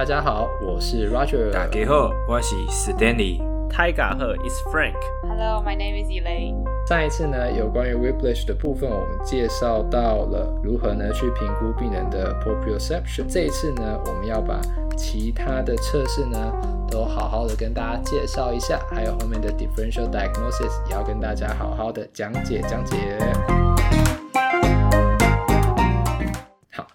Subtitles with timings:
[0.00, 1.52] 大家好，我是 Roger。
[1.52, 3.38] 大家好，我是 Stanley。
[3.68, 4.96] 大家好，It's Frank。
[5.28, 6.64] Hello, my name is Elaine。
[6.88, 13.26] 上一次呢，有关于 whiplash 的部分，我们介绍到了如何呢去评估病人的 proprioception。
[13.28, 14.58] 这一次呢，我们要把
[14.96, 16.50] 其他的测试呢
[16.90, 23.18] 都好好的跟大家介绍一下，还有后面的 differential diagnosis 也要跟大家好好的讲解讲解。
[26.72, 26.86] 好，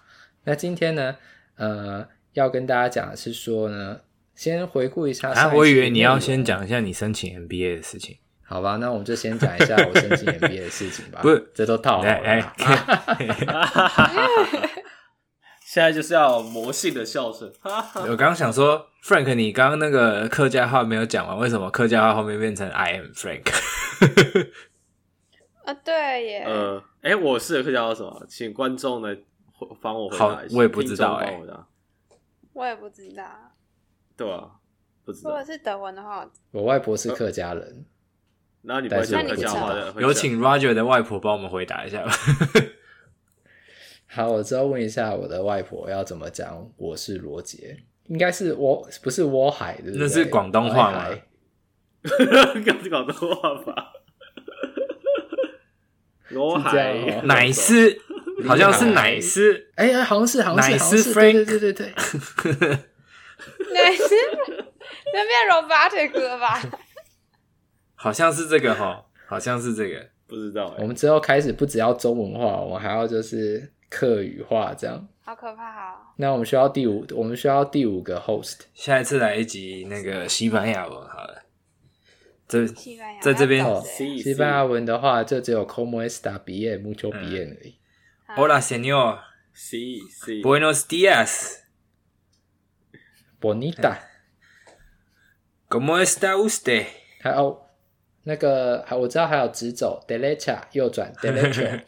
[0.42, 1.14] 那今天呢，
[1.54, 2.04] 呃。
[2.40, 4.00] 要跟大家讲的是说呢，
[4.34, 5.30] 先回顾一下。
[5.32, 8.16] 啊，我以为你要先讲一下你申请 MBA 的事情。
[8.48, 11.18] 好吧，那我们就先讲一下我申请 MBA 的事情吧。
[11.22, 12.10] 不是，这都套好了。
[12.10, 12.52] 哎，
[15.66, 17.52] 现在就是要魔性的笑声。
[17.94, 23.42] 我刚刚想说，Frank，你刚刚那个客家话没有讲完，为什么客家话后面变成 I am Frank？
[25.64, 26.44] 啊，对耶。
[26.46, 28.24] 呃，哎，我是客家话什么？
[28.28, 29.08] 请观众呢
[29.82, 30.54] 帮我回答一下。
[30.54, 31.36] 好，我也不知道哎。
[32.56, 33.22] 我也不知道，
[34.16, 34.50] 对啊，
[35.04, 35.28] 不知道。
[35.28, 37.84] 如果是德文的话，我外婆是客家人，
[38.62, 42.10] 然后你不会讲客家话的，有请 Roger 的外婆帮我们回答一下吧。
[44.08, 46.66] 好，我之后问一下我的外婆要怎么讲。
[46.78, 51.10] 我是罗杰，应该是我不是我海的，那是广东话吗？
[52.54, 53.92] 应该 是广东话吧？
[56.30, 58.00] 罗海乃是。
[58.44, 61.86] 好像是奶丝，哎呀，好像是，好像是，奶丝 Frank，对对对对，
[63.72, 64.14] 奶丝，
[65.14, 66.60] 那变 robotic 了吧？
[67.94, 70.74] 好像是这个哈，好像是这个，不知道。
[70.78, 75.08] 我们之后开始不只要中文化，我们还要就是客语化，这样。
[75.24, 75.96] 好可怕哦！
[76.18, 78.60] 那我们需要第五，我们需要第五个 host。
[78.74, 81.42] 下一次来一集那个西班牙文好了。
[82.46, 82.64] 这
[83.20, 87.74] 在这边，哦，西班牙文的话就只有 como está bien，mucho bien 而已。
[88.38, 89.20] Hola, señor.
[89.54, 90.42] Sí, sí.
[90.42, 91.64] Buenos días.
[93.40, 94.10] Bonita.
[95.70, 96.86] ¿Cómo está usted?
[97.22, 97.66] 还有
[98.24, 101.84] 那个，还我知道还有直走，derecha 右转 derecha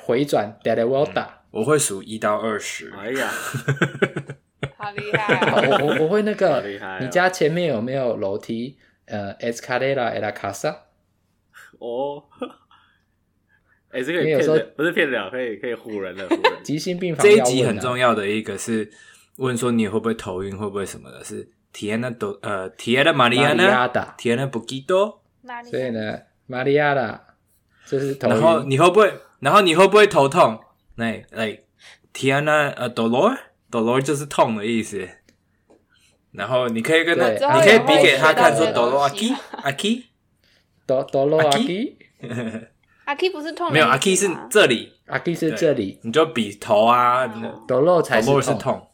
[0.00, 1.26] 回转，de vuelta。
[1.50, 2.92] 我会数一到二十。
[2.96, 3.28] 哎呀，
[4.76, 5.66] 好厉害！
[5.66, 6.62] 我我我会那个，
[7.00, 8.78] 你家前面有没有楼梯？
[9.06, 10.82] 呃，escalera en la casa。
[11.80, 12.26] 哦。
[13.90, 16.28] 哎，这个有时候不是骗人，可以可以唬人的。
[16.62, 18.90] 急性病房这一集很重要的一个是
[19.36, 21.24] 问说你会不会头晕，会不会什么的？
[21.24, 23.86] 是提安娜多呃，提安娜玛利亚娜，
[24.16, 25.22] 提安娜布基多。
[25.68, 27.20] 所以呢，玛利亚娜
[27.86, 28.34] 就是头晕。
[28.34, 29.12] 然后你会不会？
[29.40, 30.60] 然后你会不会头痛？
[30.96, 31.60] 那那
[32.12, 35.08] Tiana 呃，dolor，dolor 就是痛的意思。
[36.32, 40.04] 然后你可以跟他，你可以比给他看说 dolor 阿基阿基
[40.86, 41.50] ，dolor
[43.10, 47.26] 阿 K 不是痛，没有阿 K 是这里，阿 K 是这里，你就比头啊，
[47.66, 48.88] 抖肉才是痛。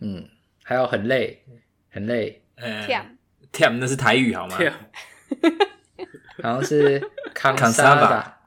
[0.00, 0.28] 嗯，
[0.62, 1.42] 还有很累，
[1.90, 2.44] 很累。
[2.54, 2.86] 嗯
[3.52, 4.56] ，Tam 那是台语好吗？
[6.40, 7.02] 好像是
[7.34, 8.38] 康沙吧，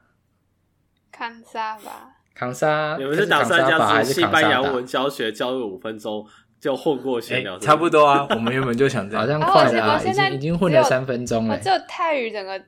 [1.12, 2.96] 康沙吧，康沙。
[2.98, 6.26] 你们是打算这样子西班牙文教学教了五分钟
[6.58, 7.58] 就混过去了？
[7.58, 11.58] 差不多啊，我们原本就想这样，好像快了，已经已经混了三分钟了。
[11.58, 12.58] 只有泰语整个。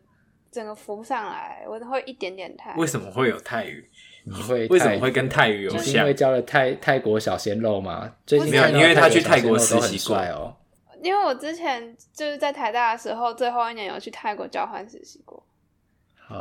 [0.51, 2.79] 整个浮上来，我都会一点点泰语。
[2.79, 3.89] 为什么会有泰语？
[4.25, 5.83] 你会为什么会跟泰语有像？
[5.83, 8.13] 是因为教了泰泰国小鲜肉吗？
[8.27, 10.57] 最近没有，因为他去泰国实习过哦。
[11.03, 15.43] 因为我之前就是在台大的时候，最后一年有去泰国交换实习过，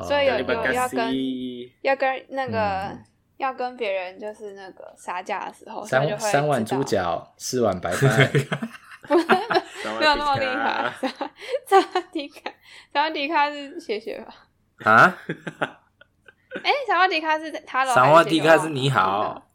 [0.04, 1.16] 所以有有要跟
[1.82, 2.98] 要跟那个
[3.38, 8.30] 要跟别人就是那个杀价的时候，三三碗猪脚，四碗白饭。
[10.00, 10.92] 没有那么厉害。
[11.66, 12.52] 萨瓦迪卡，
[12.94, 14.34] 萨瓦迪卡是谢谢吧？
[14.92, 15.18] 啊？
[16.64, 17.94] 哎，萨瓦迪卡是他的。
[17.94, 19.50] 萨瓦迪卡是你好，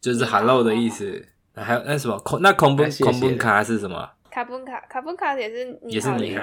[0.00, 1.26] 就是 hello 的意思。
[1.54, 2.40] 还有那什么空？
[2.40, 4.08] 那恐怖恐怖卡是什么？
[4.30, 6.42] 卡布卡，卡布卡也是也是你好。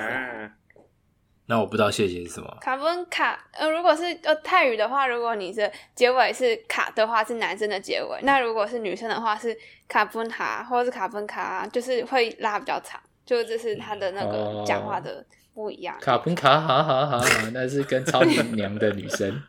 [1.50, 2.58] 那我不知道谢谢是什么。
[2.60, 15.96] 卡芬卡，呃，如果是呃泰语的话，如果你是结尾是卡的话，是男生的结尾；那如果是女生的话，是卡芬卡或者是卡芬卡，就是会拉比较长，就这是他的那个讲话的不一样。
[15.96, 17.24] 哦、卡芬卡，好好好，
[17.54, 19.42] 那是跟超级娘的女生。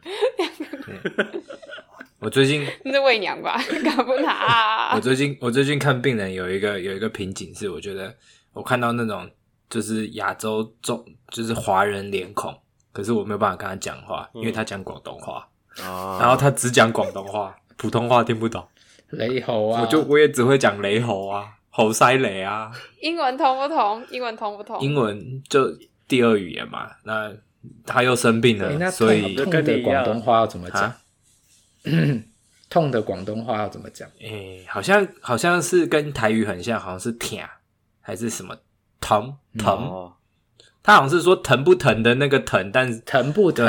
[2.21, 3.59] 我最近那是伪娘吧？
[3.85, 4.95] 卡芬卡。
[4.95, 8.15] 我最近我最近看病人有一个有一个瓶颈是，我觉得
[8.53, 9.29] 我看到那种。
[9.69, 12.57] 就是亚洲中，就是华人脸孔，
[12.93, 15.49] 可是我没有办法跟他讲话，因为他讲广东话，
[15.81, 15.85] 嗯、
[16.19, 18.67] 然后他只讲广东话，普通话听不懂。
[19.11, 22.71] 雷猴啊，我就我也只会讲雷猴啊，猴塞雷啊。
[23.01, 24.05] 英文通不通？
[24.11, 24.79] 英文通不通？
[24.81, 25.75] 英文就
[26.07, 26.91] 第二语言嘛。
[27.05, 27.33] 那
[27.87, 30.93] 他又生病了，欸、所以痛的广东话要怎么讲？
[32.69, 34.07] 痛的广东话要怎么讲？
[34.21, 37.49] 诶、欸，好像好像是跟台语很像，好像是舔
[38.03, 38.55] 还是什么
[39.01, 39.91] 疼疼。
[39.93, 40.13] 嗯
[40.81, 43.67] 他好像是说疼不疼的那个疼，但是疼不疼？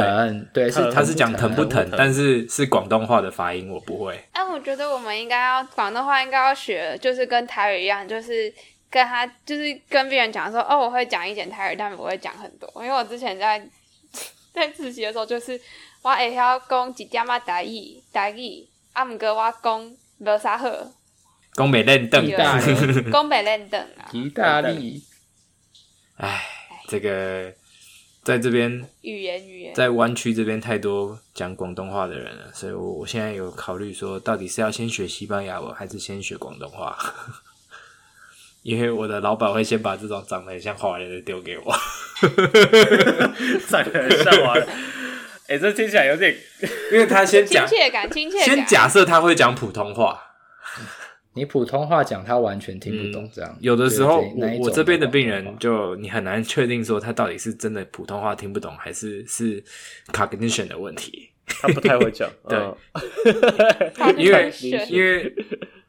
[0.53, 4.17] 对，是他是讲疼不疼，但是是广东话的发音，我不会。
[4.31, 8.53] 哎，我觉得我们应该要广东话应该要学，就是跟台语一样，就是
[8.89, 12.71] 跟他就是跟别人讲说，哦，我会讲一点台语，但不会讲很多。
[12.77, 13.61] 因为我之前在
[14.53, 15.59] 在实习的时候，就是
[16.01, 20.69] 我会晓讲一点仔台语，台语啊，毋过我讲无啥好，
[21.51, 22.21] 讲袂认得，
[23.11, 25.03] 讲袂认得啊， 意大利，
[26.19, 26.45] 哎。
[26.87, 27.53] 这个
[28.23, 36.97] 在这边语言语言在湾区这边太多讲广东话的人了，所以我我现在有考虑说，到底是要先学西班牙文，还是先学广东话？
[38.63, 41.71] 因为我的老板会先把这种长得很像华人的丢给我，
[43.69, 44.67] 长得很像华人。
[45.47, 46.35] 哎、欸，这听起来有点，
[46.91, 48.45] 因为他先讲亲切感，亲切感。
[48.45, 50.28] 先假设他会讲普通话。
[51.39, 59.63] 你普通话讲他完全听不懂，这样、嗯、有的时候我我这边的病人就你很难确定说他到底是真的普通话听不懂，还是是
[60.11, 61.29] cognition 的问题。
[61.47, 62.77] 他不太会讲， 对，哦、
[64.17, 64.51] 因为
[64.89, 65.33] 因 为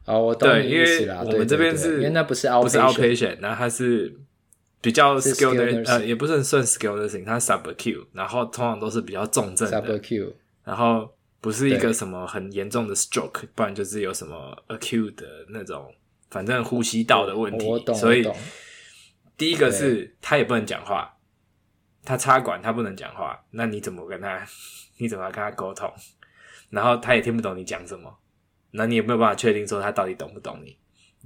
[0.05, 1.21] 哦，我懂你意思啦。
[1.25, 4.15] 我们这边是，因为那不是不是 outpatient，然后他是
[4.81, 10.33] 比较 skilled 呃，也不是很算 skilled nursing，他 sub acute，然后通常都是比较重症的 sub acute，
[10.63, 11.09] 然后。
[11.41, 15.93] 不是一个什么很严重的 stroke，不然就是有什么 acute 的那种，
[16.29, 17.65] 反正呼吸道的问题。
[17.65, 18.41] 我懂，所以我懂。
[19.35, 21.17] 第一个是他也不能讲话，
[22.05, 24.47] 他插管他不能讲话，那你怎么跟他？
[24.97, 25.91] 你怎么跟他沟通？
[26.69, 28.15] 然后他也听不懂你讲什么，
[28.69, 30.77] 那你也没有办法确定说他到底懂不懂你。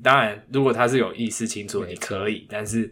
[0.01, 2.89] 当然，如果他是有意识清楚，你可以，但是。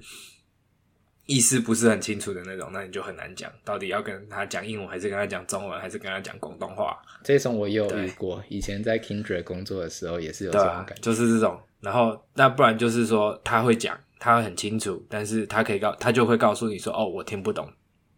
[1.26, 7.02] 意思不是很清楚的那种，那你就很难讲，到底要跟他讲英文，还是跟他讲中文，还是跟他讲广东话？
[7.24, 11.60] 这种我也有遇过，以前在 Kindred 工作的时候也是有这种感觉，就是这种。
[11.80, 17.72] 然后那不然就是说他会讲，他会很清楚，但是他可以告，他就会告诉你说，哦，我听不懂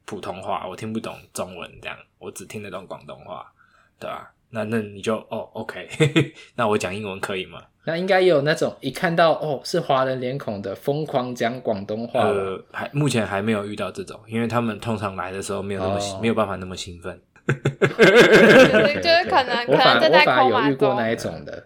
[0.06, 3.52] 普通话，我听不懂中文，这样，我只听得懂广东话，
[4.00, 4.32] 对吧？
[4.50, 5.88] 那那你就哦，OK，
[6.56, 7.62] 那我讲英文可以吗？
[7.88, 12.22] 那应该也有那种一看到哦是华人脸孔的疯狂讲广东话。
[12.22, 17.22] 呃，还目前还没有遇到这种，因为他们通常来的时候没有那么、哦、没有办法那么兴奋。
[17.48, 21.64] 就是就是可能我反可能我反而有遇过那一种的，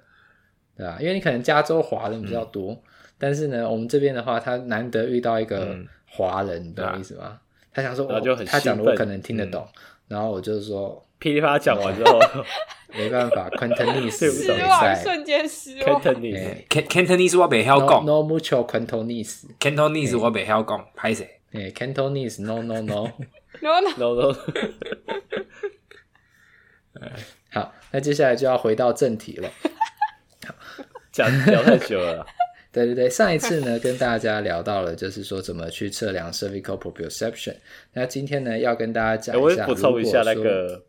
[0.75, 0.97] 对吧？
[0.99, 2.81] 因为你可能加州华人比较多，嗯、
[3.17, 7.23] 但是呢，我们这边的话，他难得遇到一个华人，嗯、你懂我意思吗？
[7.23, 7.41] 啊、
[7.73, 9.79] 他想说，哦、他讲的我可能听得懂，嗯、
[10.09, 11.01] 然后我就说。
[11.19, 12.17] 噼里啪啦讲完之后，
[12.93, 16.01] 没办法，Cantonese 失望，瞬间失望。
[16.01, 18.05] Cantonese，Cantonese 我袂晓讲。
[18.05, 21.27] No mucho Cantonese，Cantonese 我袂晓讲，歹势。
[21.51, 24.33] 诶，Cantonese，No No No，No No No。
[27.51, 29.49] 好，那接下来就要回到正题了。
[31.11, 32.25] 讲聊太久了。
[32.71, 37.55] 对对对，上一次呢跟大家聊到了，就是说怎么去测量 cervical proprioception。
[37.93, 40.85] 那今天呢要跟大家讲一下，我补充一下那个。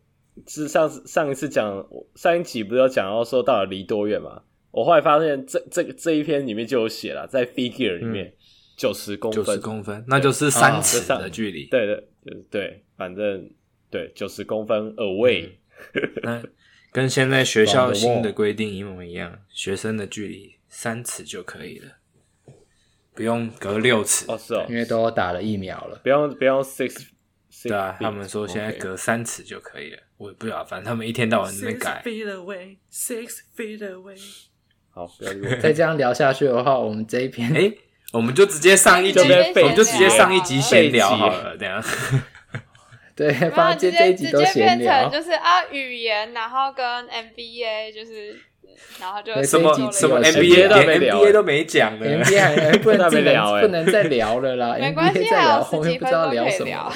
[0.47, 4.43] 是上次上一次讲上一集不是有讲到说到底离多远吗？
[4.71, 8.32] 我后来发现这这这一篇里面就有写了，在 figure 里面
[8.77, 11.67] 九十、嗯、公分，九十公分，那就是三尺的距离。
[11.67, 13.50] 对的，就是对，反正
[13.91, 15.49] 对九十公分 away，、
[15.94, 16.43] 嗯、 那
[16.93, 21.88] 跟现在学校新的规定一模一样，学生的距离三尺就可以了，
[23.14, 24.25] 不用隔六尺。
[24.28, 27.09] 哦，是哦，因为都打了疫苗了，不用不用 six。
[27.69, 29.97] 对啊，他们说现在隔三尺就可以了。
[29.97, 30.00] Okay.
[30.19, 32.02] 我也不知道，反正他们一天到晚在那边改。
[32.05, 34.19] Six feet away, six feet away。
[34.93, 37.73] 好，不要 再这样聊下去的话，我们这一篇，哎，
[38.12, 41.83] 我们就直接上一集，我们就直接上一集闲聊好了，这样。
[43.14, 48.35] 对，反正直接这一集都闲聊，就是啊，语言，然后跟 MBA，就是，
[48.99, 54.76] 然后就什么什么 MBA 都没聊，MBA 都没讲了，MBA 还不能再聊，不能再聊了啦。
[54.81, 56.93] 没关系，再聊后面不知道聊什么。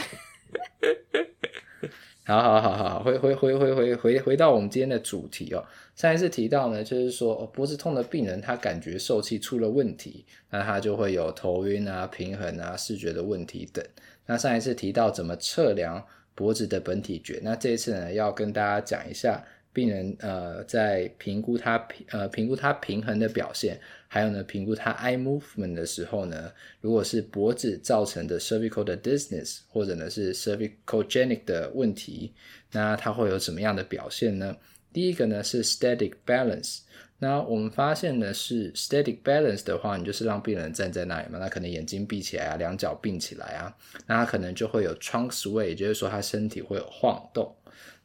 [2.26, 5.62] 好好好好，回回回回回回回到我们今天的主题哦。
[5.94, 13.84] 上一次提到呢，就是说、哦、脖子痛的病人，他感觉受气出了问题，那他就会有头晕啊、平衡啊、视觉的问题等。
[14.26, 16.02] 那上一次提到怎么测量
[16.34, 19.44] 脖子的本体觉，那这一次呢，要跟大家讲一下。
[19.74, 32.32] 病人呃，在评估他平呃评估他平衡的表现，还有呢评估他 eye movement 的时候呢，如果是脖子造成的 cervical 的 dizziness 或者呢是 cervicalgenic 的问题，
[32.70, 34.56] 那它会有什么样的表现呢？
[34.92, 36.82] 第一个呢是 static balance，
[37.18, 43.74] 那我们发现呢是 static balance 的话，你就是让病人站在那里嘛，那可能眼睛闭起来啊，两脚并起来啊，
[44.06, 47.52] 那他可能就会有 trunk sway，也就是说他身体会有晃动。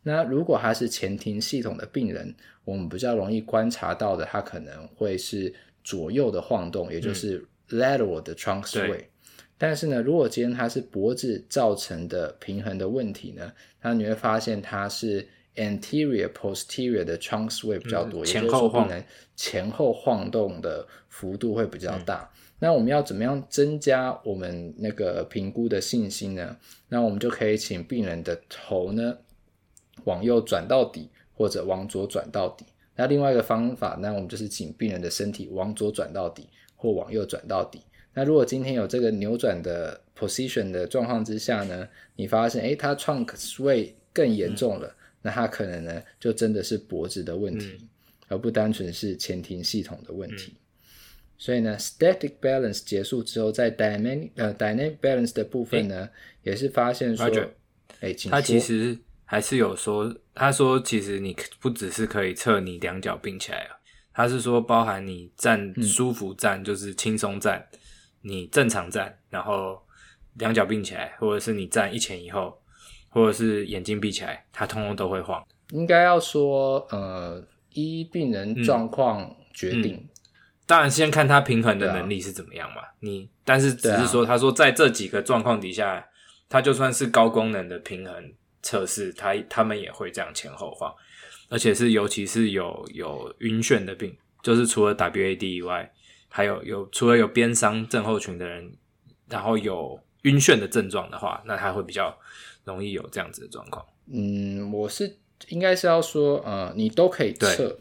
[0.03, 5.53] 那如果他是前庭系统的病人，我们比较容易观察到的，他可能会是
[5.83, 9.05] 左右的晃动，也就是 lateral 的 trunk sway。
[9.57, 13.51] 但是呢，如果今天他是脖子造成的平衡的问题呢，
[13.81, 19.03] 那你会发现它是 anterior posterior 的 trunk sway 比较多，前后晃，也就是说可能
[19.35, 22.29] 前后晃动的幅度会比较大。
[22.33, 26.55] 嗯、那我们要怎么样增加我们那个评估的信心呢？
[26.87, 29.17] 那我们就可以请病人的头呢
[30.05, 32.65] 往右转到底，或者往左转到底。
[32.95, 37.81] 那另外一个方法，那我们就是请病人的身体往左转到底，或往右转到底。
[38.13, 47.87] 那如果今天有这个扭转的 position 的状况之下呢，你发现诶，他 trunk sway 更严重了，嗯、那他可能呢就真的是脖子的问题，嗯、
[48.29, 50.51] 而不单纯是前庭系统的问题。
[50.51, 50.59] 嗯、
[51.37, 56.09] 所以呢，static balance 结束之后，在 dynamic 呃 dynamic balance 的部分呢，
[56.43, 57.25] 也是发现说，
[58.01, 58.97] 哎，他其实
[59.31, 63.77] 还是有说，他说其实你不只是可以测你两脚并起来啊，
[64.11, 67.63] 他是说包含你站舒服站，嗯、就是轻松站。
[68.21, 69.79] 你正常站，然后
[70.33, 72.59] 两脚并起来，或者是你站一前一后，
[73.09, 75.45] 或者是眼睛闭起来，它通通都会晃。
[75.69, 77.41] 应该要说，呃，
[77.73, 79.93] 依病人状况决定。
[79.93, 80.09] 嗯嗯、
[80.65, 82.81] 当然，先看他平衡的能力是怎么样嘛。
[82.81, 86.03] 啊、你但是只是说，他说在这几个状况底下，
[86.49, 90.93] 他就算是高功能的平衡测试，他他们也会这样前后晃，
[91.49, 95.91] 而且是尤其是有有晕眩的病，就是除了 WAD 以外。
[96.31, 98.71] 还有有除了有边伤症候群的人，
[99.29, 102.15] 然后有晕眩的症状的话，那他会比较
[102.65, 103.83] 容易有这样子的状况。
[104.13, 107.75] 嗯，我是应该是要说，呃，你都可以测，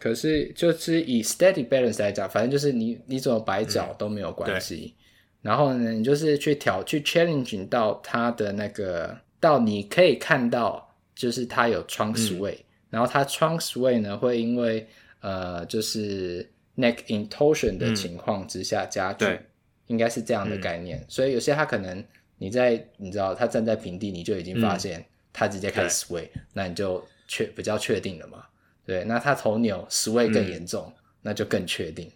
[0.00, 4.94] 可是就是以 steady balance 来讲，反正就是你你怎么摆脚都没有关系。
[4.96, 4.98] 嗯、
[5.42, 14.88] 然后呢，你就是去挑去 challenging 到他的那个到你可以看到，就是他有 trunk sway，、嗯、然后他 trunk sway 呢会因为
[15.20, 16.48] 呃就是。
[16.74, 19.44] neck intorsion 的情况之下加剧，嗯、
[19.88, 20.98] 应该是这样的概念。
[20.98, 22.02] 嗯、所以有些他可能
[22.38, 28.42] 你在你知道他站在平地，你就已经发现他直接开始 sway，、嗯、那你就确比较确定了嘛。
[28.86, 32.10] 对，那他头扭 sway 更严重，嗯、那就更确定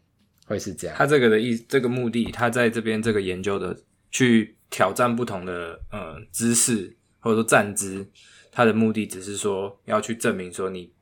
[0.47, 0.97] 会是这样。
[0.97, 3.77] 他这个的意这个目的，他在这边这个研究的
[4.11, 8.09] 去挑战不同的呃姿势或者说站姿，
[8.53, 10.93] 他的目的只是说要去证明说你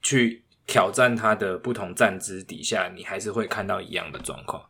[0.00, 0.42] 去。
[0.68, 4.60] 挑战它的不同站姿底下，你还是会看到一样的状况。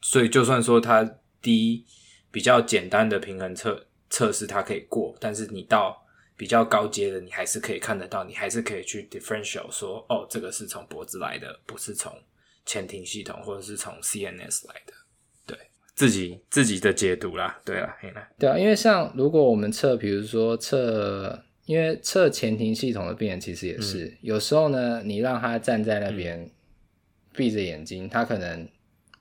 [0.00, 1.04] 所以，就算说它
[1.42, 1.84] 低
[2.30, 6.02] 比较简单的平衡测测试它可以过，但是你到
[6.38, 12.10] 比较高阶的，你还是可以看得到，你还是可以去 differential 说，哦，这个是从脖子来的，不是从
[12.64, 14.94] 前庭系统或者是从 CNS 来的。
[15.96, 17.60] 对，自己自己的解读啦。
[17.64, 17.96] 对啦，
[18.38, 21.42] 对啊，因为像如果我们测，比如说测。
[21.64, 26.50] 因为测前庭系统的病人其实也是，嗯、有时候呢，你让他站在那边
[27.32, 28.68] 闭着眼睛，嗯、他可能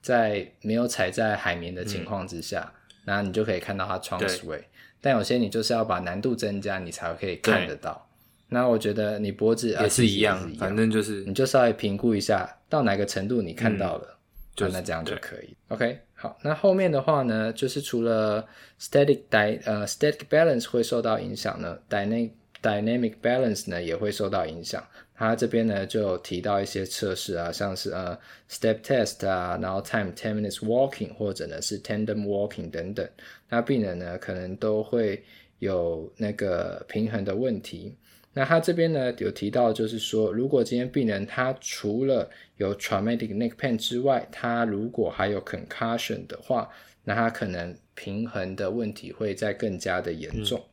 [0.02, 4.60] 在没有踩在海绵的情况之下，嗯、然后你就可以看到他 trunk sway。
[5.00, 8.10] 但有些你就是要把难度增加，你才可以看得到。
[8.50, 14.18] 那我觉得你脖子也是一样，反正就是你就稍微评估一下到哪个程度你看到了，嗯、
[14.56, 15.56] 就那这样就可以。
[15.68, 16.00] OK。
[16.22, 18.48] 好，那后面的话呢，就是除了
[18.80, 22.30] static di 呃 static balance 会受到影响呢，dynamic
[22.62, 24.88] dynamic balance 呢也会受到影响。
[25.16, 28.16] 它这边呢就有提到一些测试啊，像是呃
[28.48, 33.10] step test 啊，然后 time ten minutes walking 或者呢是 tandem walking 等等，
[33.50, 35.24] 那病人呢可能都会
[35.58, 37.96] 有那个平衡的问题。
[38.34, 46.70] 那他这边呢有提到，就是说，如果今天病人他除了有 traumatic neck pain 之外，他如果还有 concussion 的话，
[47.04, 50.64] 那他可能平衡的问题会再更加的严重。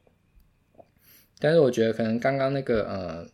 [0.78, 0.84] 嗯、
[1.40, 3.26] 但是我觉得可能刚刚那个呃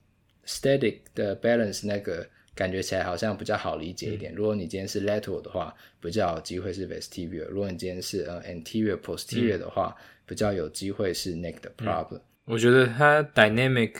[0.47, 4.33] static 的 balance 那个感觉起来好像比较好理解一点。
[4.33, 12.23] 嗯、如果你今天是 lateral 的话，比较有机会是 vestibular；如果你今天是呃 anterior posterior 的话，嗯、比较有机会是 neck 的 problem。
[12.47, 13.93] 我觉得它 dynamic。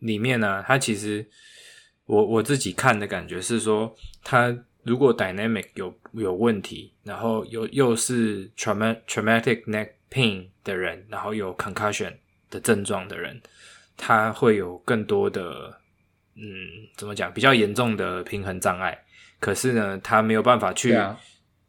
[0.00, 1.26] 里面呢、啊，它其实
[2.04, 12.12] 我我自己看的感觉是说，它如果 dynamic 有有问题，然后又又是 traumatic traumatic neck pain 的人，然后有 concussion
[12.50, 13.40] 的症状的人，
[13.96, 15.78] 他会有更多的
[16.34, 16.42] 嗯，
[16.96, 18.98] 怎么讲，比较严重的平衡障碍。
[19.38, 20.98] 可是呢，他没有办法去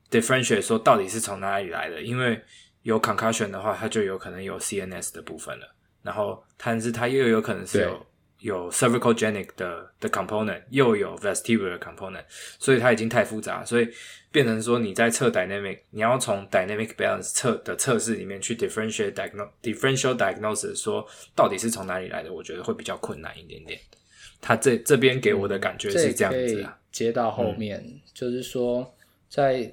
[0.09, 2.41] differentiate 说到底是从哪里来的，因为
[2.83, 5.75] 有 concussion 的话，他就有可能有 CNS 的部分了。
[6.01, 8.05] 然后，但是他又有可能是有
[8.41, 12.25] 有 cervicalgenic 的的 component，又有 vestibular component，
[12.59, 13.87] 所以它已经太复杂，所以
[14.31, 23.79] 变成说你在测 dynamic，你要从 dynamic balance 测的测试里面去 differentiate diagno differential diagnosis，说到底是从哪里来的，我觉得会比较困难一点点。
[24.41, 28.93] 他这这边给我的感觉是这样子啊，接到后面、嗯、就是说
[29.29, 29.71] 在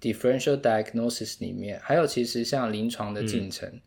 [0.00, 3.68] differential diagnosis 里面，还有其实像临床的进程。
[3.68, 3.80] 嗯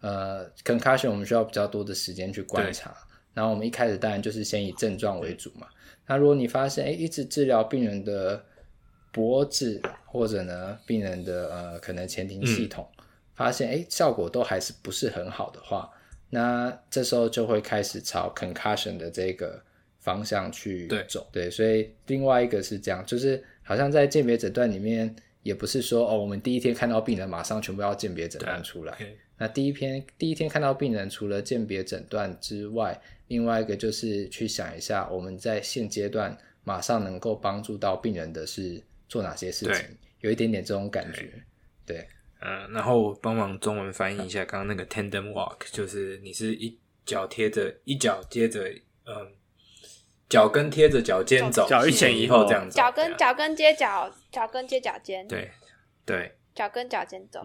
[0.00, 2.96] 呃，concussion 我们需要比较多的时间去观察，
[3.38, 5.68] 然后我们一开始当然就是先以症状为主嘛。
[6.08, 8.44] 那如果你发现，哎，一直治疗病人的
[9.12, 13.04] 脖子或者呢，病人的呃可能前庭系统，嗯、
[13.36, 15.88] 发现哎效果都还是不是很好的话，
[16.30, 19.62] 那这时候就会开始朝 concussion 的这个
[20.00, 21.24] 方向去走。
[21.30, 25.14] 对，对，所以另外一个是这样，就是好像在鉴别诊断里面，
[25.44, 28.98] 也不是说哦，我们第一天看到病人马上全部要鉴别诊断出来。
[29.36, 39.84] 那第一篇第一天看到病人，除了鉴别诊断之外，另外一个就是去想一下，我们在现阶段马上能够帮助到病人的是做哪些事情，
[40.20, 41.30] 有一点点这种感觉。
[41.86, 42.08] 对，
[42.40, 48.68] 嗯、呃，然后帮忙中文翻译一下刚刚那个 tandem walk，就是你是一脚贴着一脚接着，
[49.04, 49.32] 嗯，
[50.28, 52.44] 脚跟贴着脚尖走，脚一前一后。
[52.46, 55.50] 这样子，脚跟脚跟接脚，脚跟接脚尖，对
[56.04, 57.40] 对，脚跟脚尖走，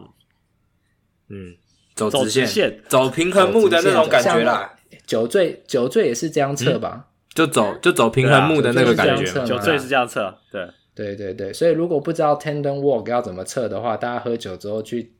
[1.30, 1.56] 嗯。
[1.96, 4.76] 走直线，走平衡木的那种感觉啦。
[5.06, 7.08] 酒醉，酒醉也是这样测吧？
[7.34, 9.26] 就走，就走平衡木的那个感觉。
[9.46, 11.52] 酒醉是这样测，对，对对对。
[11.52, 15.14] 所以如果不知道 tendon walk 要怎么测的话，大家喝酒之后去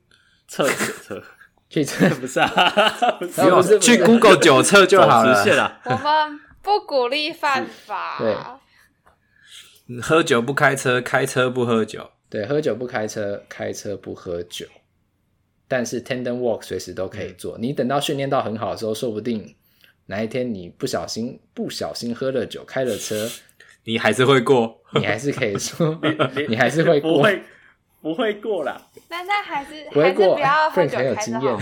[0.48, 0.68] 测
[1.02, 1.24] 测，
[1.70, 2.48] 去 测不是啊？
[3.20, 5.80] 不是，去 Google 酒测就好了。
[5.86, 8.18] 我们不鼓励犯法。
[8.20, 8.36] 对，
[10.00, 12.12] 喝酒不开车，开车不喝酒。
[12.30, 14.66] 对，喝酒不开车，开车不喝酒。
[15.68, 17.58] 但是 tendon walk 随时都可以做。
[17.58, 19.56] 你等到训练到很好的时候，说不定
[20.08, 23.28] 哪一天你不小心不小心喝了酒，开了车，
[23.86, 26.00] 你还是会过， 你还是可以说，
[26.36, 27.44] 你，你还是会过，不会
[28.02, 28.82] 不会过啦。
[29.10, 31.60] 那那还是不会过，不要喝酒很有经验哦。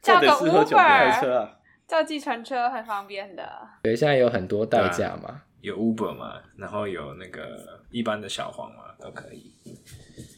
[0.00, 1.48] 叫个 Uber，
[1.86, 3.42] 叫计程车很方便的。
[3.82, 9.52] 对，现在有很多代驾嘛，啊，有 Uber 嘛，然后有那个一般的小黄嘛，都可以。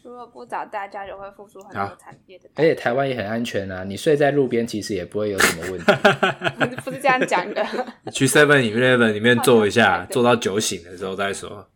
[0.02, 2.48] 如果不找大家，就会付出很多惨烈的。
[2.54, 6.76] 而且台湾也很安全啊，你睡在路边其实也不会有什么问题。
[6.84, 7.64] 不是这样讲的。
[8.12, 11.68] 去 Seven Eleven 里面坐一下，坐到酒醒的时候再说。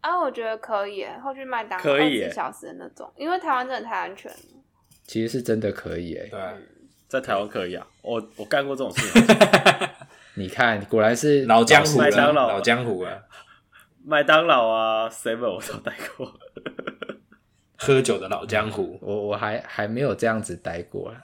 [0.00, 4.38] 啊，我觉得可以，后去麦当劳二十四小时的那种，因为台湾真的太安全了。
[5.06, 6.28] 其实是真的可以诶。
[6.30, 6.40] 对，
[7.08, 9.36] 在台湾可以啊，我我干过这种事情。
[10.36, 13.18] 你看，果然是老江湖，麦当劳老江湖啊，
[14.04, 16.32] 麦当劳啊，Seven 我都待过。
[17.78, 21.14] 喝酒的老江湖，我我还还没有这样子待过。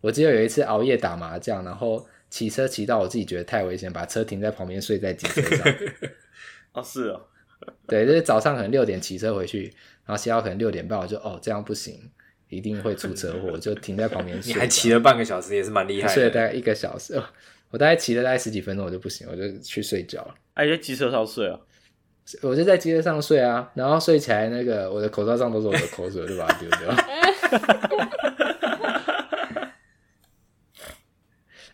[0.00, 5.74] 我记得有一次熬夜打麻将，然后骑车骑到我自己觉得太危险，把车停在旁边睡在机车上。
[6.74, 7.20] 哦，是哦，
[7.86, 9.72] 对，就是早上可能六点骑车回去，
[10.04, 12.10] 然后骑到可能六点半，我就哦这样不行，
[12.48, 14.52] 一定会出车祸， 就停在旁边睡。
[14.52, 16.14] 你还骑了半个小时，也是蛮厉害的。
[16.14, 17.14] 睡了大概一个小时，
[17.70, 20.34] 我大概骑了大概十几分钟，我就不行，我就去睡觉了。
[20.54, 21.60] 哎，在机车上睡啊？
[22.42, 26.78] 我就在街上睡啊，然后睡起来，那个我的口罩上都是我的口水，我就把它丢掉。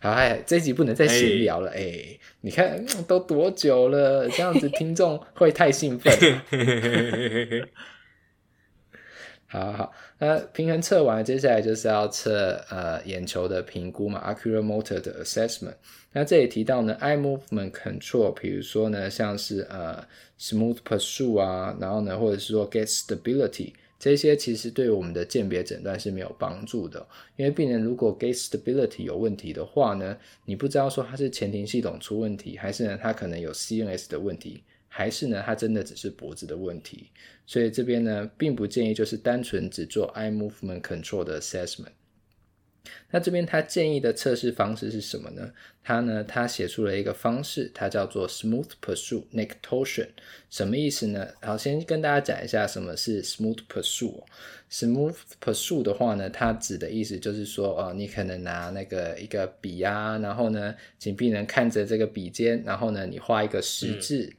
[0.01, 6.41] 好，哎，这集不能再闲聊了，哎、欸，你看都多久了，这样子听众会太兴奋。
[9.47, 15.75] 好好好，那平衡测完，接下来就是要测呃眼球的评估嘛 a c u r a Motor 的 assessment。
[16.11, 20.03] 那这里提到呢，eye movement control，比如说呢，像是呃
[20.39, 27.05] smooth pursuit 啊，然后呢，或者是说 gait stability，这些其实对我们的鉴别诊断是没有帮助的。
[27.35, 34.63] 因为病人如果 gait stability 有问题的话呢，你不知道说他是前庭系统出问题，还是呢他可能有 CNS 的问题。
[34.91, 37.11] 还是呢，它真的只是脖子的问题，
[37.45, 41.91] 所以这边呢，并不建议就是单纯只做 eye movement control 的 assessment。
[43.11, 45.51] 那这边他建议的测试方式是什么呢？
[45.83, 50.07] 他呢，他写出了一个方式，它叫做 smooth pursuit neck torsion，
[50.49, 51.27] 什么意思呢？
[51.41, 54.23] 好，先跟大家讲一下什么是 smooth pursuit。
[54.71, 64.25] smooth pursuit 的话呢，它指的意思就是说，哦，你可能拿那个一个笔啊，然后呢，请病人看着这个笔尖，然后呢，你画一个十字。
[64.25, 64.35] 嗯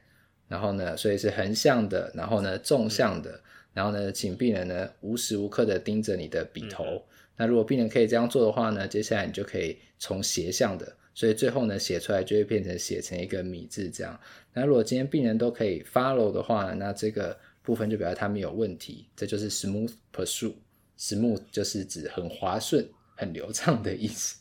[0.51, 3.39] 然后呢，所以是横向的，然后呢，纵向的，
[3.73, 6.83] 然后呢，请病人呢无时无刻的盯着你的笔头。
[6.83, 7.01] 嗯、
[7.37, 14.19] 那如果病人可以这样做的话呢，接下来你就可以从斜向的，所以最后呢写出来就会变成写成一个米字这样。
[14.53, 20.53] 那如果今天病人都可以 follow 的话呢，那这个部分就表示他没有问题，这就是 smooth pursuit。
[20.99, 24.37] smooth 就是指很滑顺、很流畅的意思。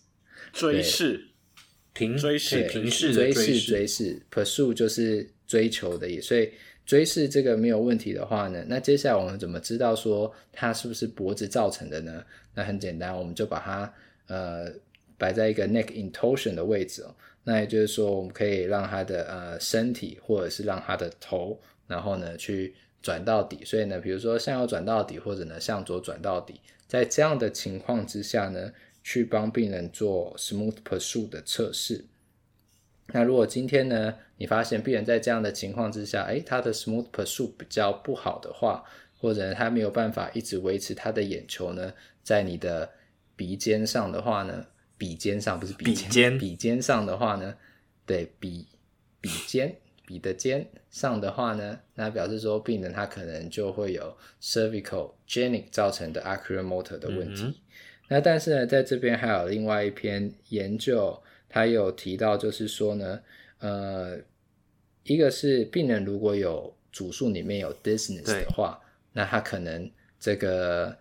[0.52, 1.26] 追视。
[1.92, 6.48] 平追视平视追视追视，pursue 就是追求的意思，所以
[6.86, 12.24] 追视这个没有问题的话呢，那接下来我们怎么知道说它是不是脖子造成的呢？
[12.60, 13.90] 那很简单，我们就把它
[14.26, 14.70] 呃
[15.16, 17.14] 摆在一个 neck intorsion 的位置哦。
[17.42, 23.64] 那也就是说，我们可以让他的呃身体，或者是让他的头，然后呢去转到底。
[23.64, 28.70] 所以呢，比如说向右转到底，或者呢向左转到底，在这样的情况之下呢，
[29.02, 32.04] 去帮病人做 smooth pursuit 的测试。
[33.12, 38.84] 那如果今天呢，你发现病人在这样的情况之下，诶，他的 smooth pursuit 比较不好的话，
[39.18, 42.90] 或者他没有办法一直维持他的眼球呢，在你的
[43.36, 44.66] 鼻尖上的话呢？
[44.98, 47.54] 笔尖上不是鼻尖，笔尖上的话呢，
[48.04, 48.66] 对，笔
[49.18, 57.44] 笔尖笔的尖上的话呢，那表示说病人他可能就会有 cervical genic 造成的 oculomotor 的问题。
[57.44, 57.54] 嗯、
[58.08, 63.20] 那但是呢，在这边还有另外一篇研究，他有提到就是说呢，
[63.60, 64.18] 呃，
[65.04, 68.78] 一个是病人如果有主诉里面有 dizziness 的话，
[69.14, 70.94] 那他可能这个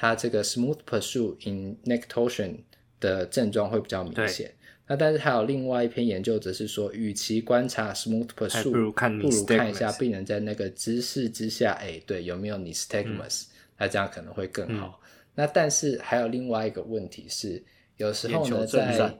[0.00, 2.56] 他这个 smooth pursuit in neck torsion
[3.00, 4.50] 的症状会比较明显。
[4.86, 13.48] 那但是还有另外一篇研究，则是说，与其观察 smooth pursue，不如看不如看一下病人在那个姿势之下，哎，对，有没有 nystagmus？
[13.76, 14.98] 那这样可能会更好。
[15.04, 17.62] 嗯、那但是还有另外一个问题是，
[17.98, 19.14] 有时候呢，在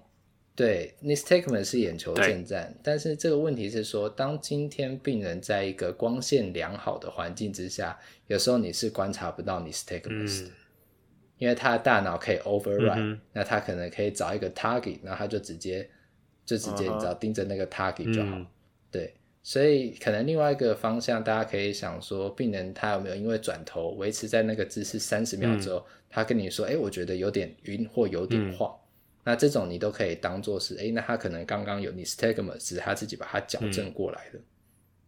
[0.57, 10.49] 对 nystagmus 是眼球震颤，但是这个问题是说，当今天病人在一个光线良好的环境之下，有时候你是观察不到 nystagmus 的。
[10.49, 10.53] 嗯
[11.41, 15.89] 因为他的大脑可以 override，、嗯、那他可能可以找一个 target，然后他就直接
[16.45, 18.37] 就直接你知道盯着那个 target 就好。
[18.37, 18.47] 嗯、
[18.91, 34.39] 对，所以可能另外一个方向，大家可以想说，病人他有没有因为转头维持在那个姿势三十秒之后，嗯、他跟你说，哎，我觉得有点晕或有点晃，嗯、那这种你都可以当做是，哎，那他可能刚刚有 nystagmus，只是他自己把它矫正过来的。
[34.39, 34.45] 嗯、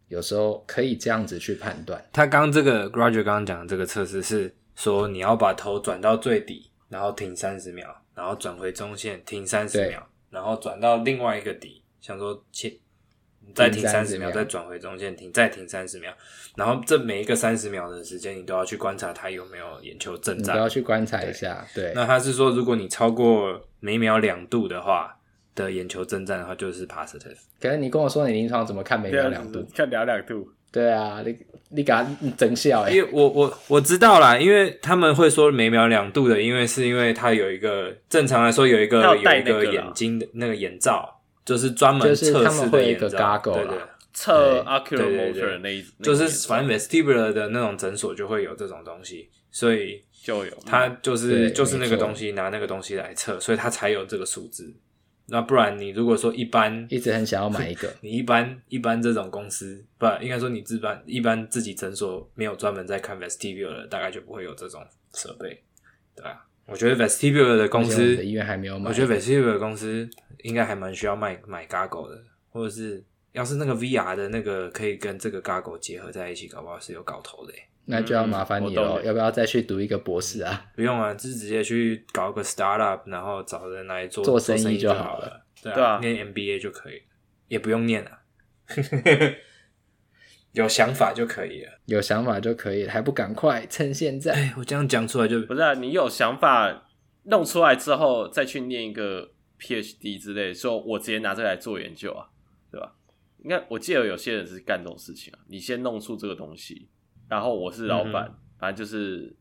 [0.07, 2.03] 有时候可以这样子去判断。
[2.11, 4.51] 他刚这个 Roger 刚刚讲的这个测试是。
[4.75, 12.73] 说你要把头转到最底，然后停三十秒，然后转回中线停三十秒，然后转到另外一个底，想说切，
[13.53, 16.11] 再停三十秒，再转回中线停，再停三十秒，
[16.55, 21.65] 然后这每一个三十秒的时间，你都要去观察他有没有眼球震颤，都要去观察一下。
[21.73, 25.17] 对，对那他是说，如果你超过每秒两度的话
[25.55, 27.37] 的眼球震颤的话，就是 positive。
[27.59, 29.65] 可是你跟我说你临床怎么看每秒两度？
[29.75, 30.49] 看两两度。
[30.73, 31.37] 对啊，你
[31.69, 32.03] 你给他
[32.35, 32.91] 整笑哎！
[32.91, 43.77] 因为我我我知道啦，因为他们会说每秒两度的，因为是因为它有一个正常来说有一个有一个眼睛的那个眼罩，就是专门测试的眼罩，对对，
[44.13, 54.73] 测 oculomotor 那一，就是反正 vestibular 的那种诊所就会有这种东西，所以就有他就是就是那个东西拿那个东西来测，所以他才有这个数字。
[55.25, 65.61] 那不然你如果说一般一直很想要买一个，你一般一般这种公司不应该说你自办一般自己诊所没有专门在看 vestibular 的，大概就不会有这种设备，
[66.15, 66.45] 对吧？
[66.65, 70.09] 我觉得 vestibular 的公司医院还没有买，我觉得 vestibular 的公司
[70.43, 75.79] 应该还蛮需要卖买 g a g g l e 的，或者是要是那个 VR 的那个可以跟这个 g a g g l e
[75.79, 77.53] 结合在一起，搞不好是有搞头的。
[77.85, 80.71] 那就要麻烦你了，嗯、要不要再去读一个博士啊？
[80.75, 85.45] 不用啊，就是直接去搞个 startup，然后找人来做做生意就好了。
[85.61, 87.01] 对啊，念 MBA 就可以，
[87.47, 88.19] 也不用念了，
[90.53, 94.31] 有想法就可以了，有想法就可以了，还不赶快趁现在？
[94.33, 96.87] 哎，我这样讲出来就不是啊，你有想法
[97.23, 102.27] 弄出来之后再去念一个 PhD 之类，说我直接拿这来做研究啊，
[102.71, 102.95] 对吧？
[103.43, 106.87] 应该我记得有些人是干这种事情啊，你先弄出这个东西。
[107.33, 109.35] 然后我是老板，嗯、反正就是，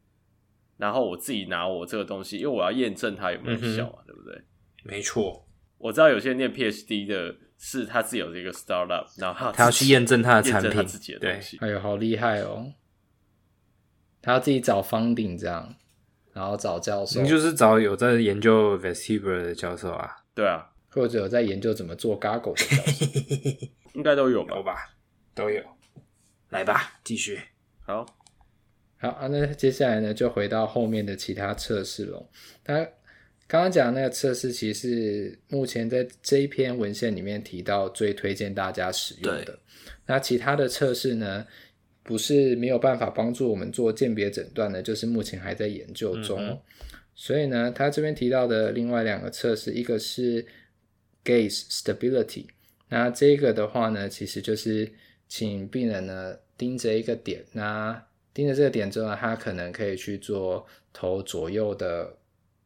[0.79, 4.43] 然后我自己拿我这个东西，因为我要验证它有没有效嘛，嗯、对不对？
[4.83, 11.59] 没错，我知道有些人念 PhD 的是他自己有这个 startup，然后他，他要去验证他的产品，他自己的东西。
[11.59, 12.73] 哎呦，好厉害哦！
[14.23, 15.75] 他要自己找 funding 这样，
[16.33, 20.11] 然后找教授，你就是找有在研究 vestibular 的教授啊？
[20.35, 24.57] 对啊，或者有在研究怎么做 gaggle 的教授， 应该都有吧？
[24.57, 24.75] 有吧？
[25.35, 25.63] 都有。
[26.49, 27.39] 来吧，继续。
[27.93, 28.07] 好，
[28.97, 32.27] 好啊，那接下来呢，就回到后面的其他测试喽。
[32.65, 32.75] 他
[33.47, 39.59] 刚刚讲的那个测试，其实是目前在这一篇文献里面提到最推荐大家使用的。
[40.07, 41.47] 那其他的测试呢，
[42.03, 46.39] 不是没有办法帮助我们做鉴别诊断的，就是目前还在研究中。
[46.41, 46.59] 嗯、
[47.15, 50.47] 所以呢，他这边提到的另外两个测试，一个是
[51.23, 52.47] gaze stability，
[52.89, 54.91] 那这个的话呢，其实就是
[55.29, 56.39] 请病人呢。
[56.63, 58.01] 盯着一个点，那
[58.33, 62.09] 盯着这个点之后呢，他可能可以去做头左右的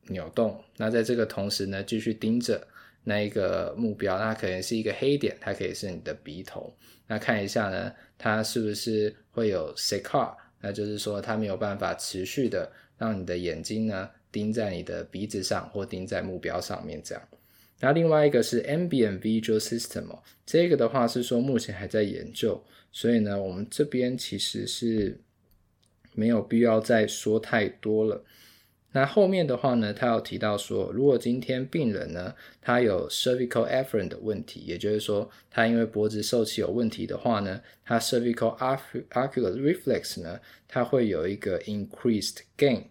[0.09, 0.63] 扭动。
[0.77, 2.63] 那在这个同时呢，继续盯着，
[3.05, 6.71] 那一个目标，那可能是一个黑点，它可以是你的鼻头。
[7.07, 17.29] 那看一下呢，它是不是会有 saccade，那就是说它没有办法持续的让你的眼睛呢盯在你的鼻子上或盯在目标上面这样。
[17.81, 20.05] 那另外一个是 ambient visual system，
[20.45, 25.21] 这个的话是说目前还在研究，所以呢，我们这边其实是
[26.15, 28.25] 没有必要再说太多了。
[28.93, 38.57] 那后面的话呢，他有提到说，如果今天病人呢，他有 cervical afferent 的问题，也就是说，他因为脖子受气有问题的话呢，他 cervical
[39.11, 42.85] ocular reflex 呢，它会有一个 increased gain，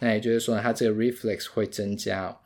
[0.00, 2.36] 那也就是说，它这个 reflex 会增加。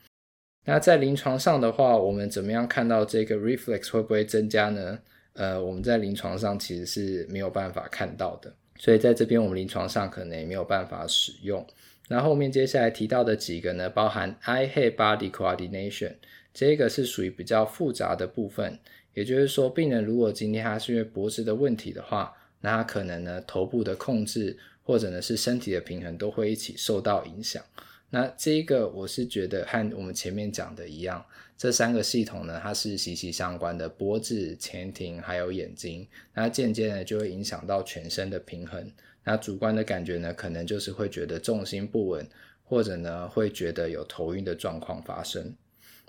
[0.66, 4.99] 那在临床上的话，我们怎么样看到这个 reflex 会不会增加呢？
[5.37, 11.64] 呃，我们在临床上其实是没有办法看到的，所以在这边我们临床上可能也没有办法使用。
[12.09, 16.14] 那后面接下来提到的几个呢，包含 eye head body coordination，
[16.55, 18.79] 这个是属于比较复杂的部分。
[19.12, 27.62] 也就是说，病人如果今天他是因为脖子的问题的话，那他可能呢头部的控制或者呢是身体的平衡都会一起受到影响。
[28.11, 31.25] 那这一个我是觉得和我们前面讲的一样，
[31.59, 38.92] 这三个系统呢，它是息息相关的，脖子、前庭还有眼睛，那渐渐的就会影响到全身的平衡。
[39.25, 42.29] 那主观的感觉呢，可能就是会觉得重心不稳，
[42.62, 45.55] 或者呢会觉得有头晕的状况发生。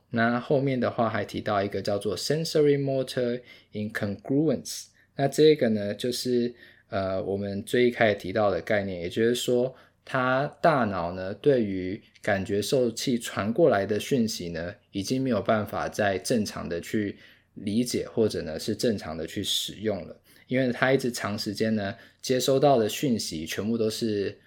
[0.10, 6.54] 那后面的话还提到一个叫做 sensory motor incongruence，那这个呢就是
[6.90, 9.74] 呃我们最一开始提到的概念，也就是说。
[10.10, 17.18] 他大脑呢，对于感觉受器传过来的讯息呢，已经没有办法再正常的去
[17.56, 20.16] 理解，或者呢是正常的去使用了，
[20.48, 24.40] 因为他一直长时间呢接收到的讯息全部都是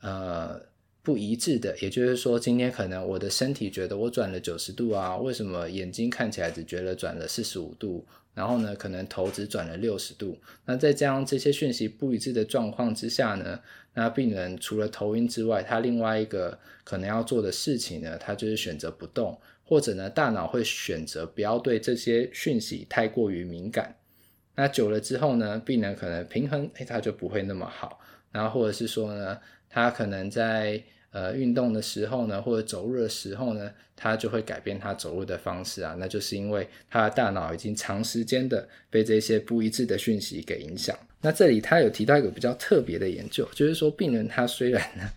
[0.00, 0.58] 呃
[1.02, 8.06] 不一致的，也就是说，今天可能我的身体觉得我转了九十度啊，为什么眼睛看起来只觉得转了四十五度？
[8.34, 10.38] 然后呢，可能头只转了六十度。
[10.64, 13.60] 那在这样这些讯息不一致的状况之下呢，
[13.94, 23.96] 那病人除了头晕之外，他另外一个可能要做的事情呢，他就是选择不动，或者呢，大脑会选择不要对这些讯息太过于敏感。
[24.54, 28.00] 那久了之后呢，病人可能平衡，哎，他就不会那么好。
[28.30, 30.82] 然后或者是说呢，他可能在
[31.12, 40.98] 呃，运动的时候呢，或者走路的时候呢，他就会改变他走路的方式啊，那就是因为他的大脑已经长时间的被这些不一致的讯息给影响。
[41.20, 45.08] 那这里他有提到一个比较特别的研究，就是说病人他虽然呢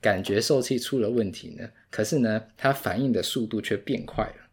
[0.00, 4.48] 感觉受气出了问题呢，可是呢他反应的速度却变快了。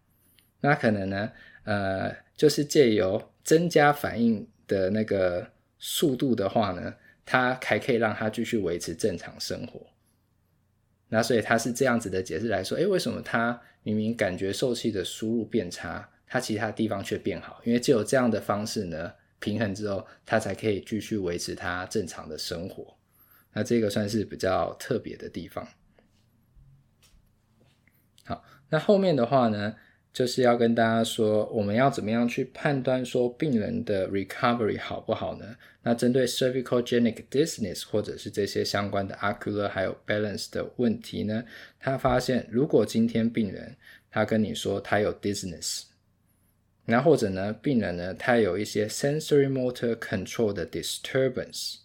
[0.60, 1.32] 那可能呢，
[1.64, 6.94] 呃，就是借由增加反应的那个速度的话呢，
[7.26, 9.80] 他还可以让他继续维持正常生活。
[11.10, 17.62] 那所以他是这样子的解释来说，诶，为什么他明明感觉受气的输入变差，他其他地方却变好？
[17.65, 22.95] 因为只有这样的方式呢，平衡之后，他才可以继续维持他正常的生活。
[23.54, 25.67] 那这个算是比较特别的地方。
[28.26, 29.76] 好，那后面的话呢，
[30.19, 35.55] 就是要跟大家说，我们要怎么样去判断说病人的 recovery 好不好呢？
[35.82, 41.41] 那针对 cervicalgenic dizziness 或者是这些相关的 ocular 还有 balance 的问题呢，
[41.79, 43.73] 他发现如果今天病人
[44.12, 45.84] 他跟你说他有 dizziness，
[46.84, 51.77] 那或者呢病人呢他有一些 sensory motor control 的 disturbance，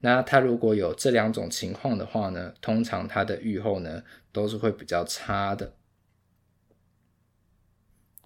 [0.00, 5.72] 那他如果有这两种情况的话呢，通常他的预后呢都是会比较差的。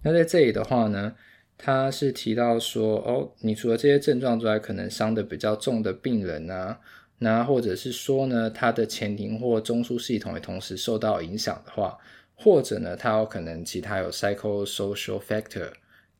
[0.03, 1.15] 那在这里的话呢，
[1.57, 6.79] 他是提到说，哦，你除了这些症状之外，可能伤得比较重的病人啊，
[7.19, 11.97] 那或者是说呢，他的前庭或中枢系统也同时受到影响的话，
[12.33, 15.71] 或者呢，他有可能其他有 psychosocial factor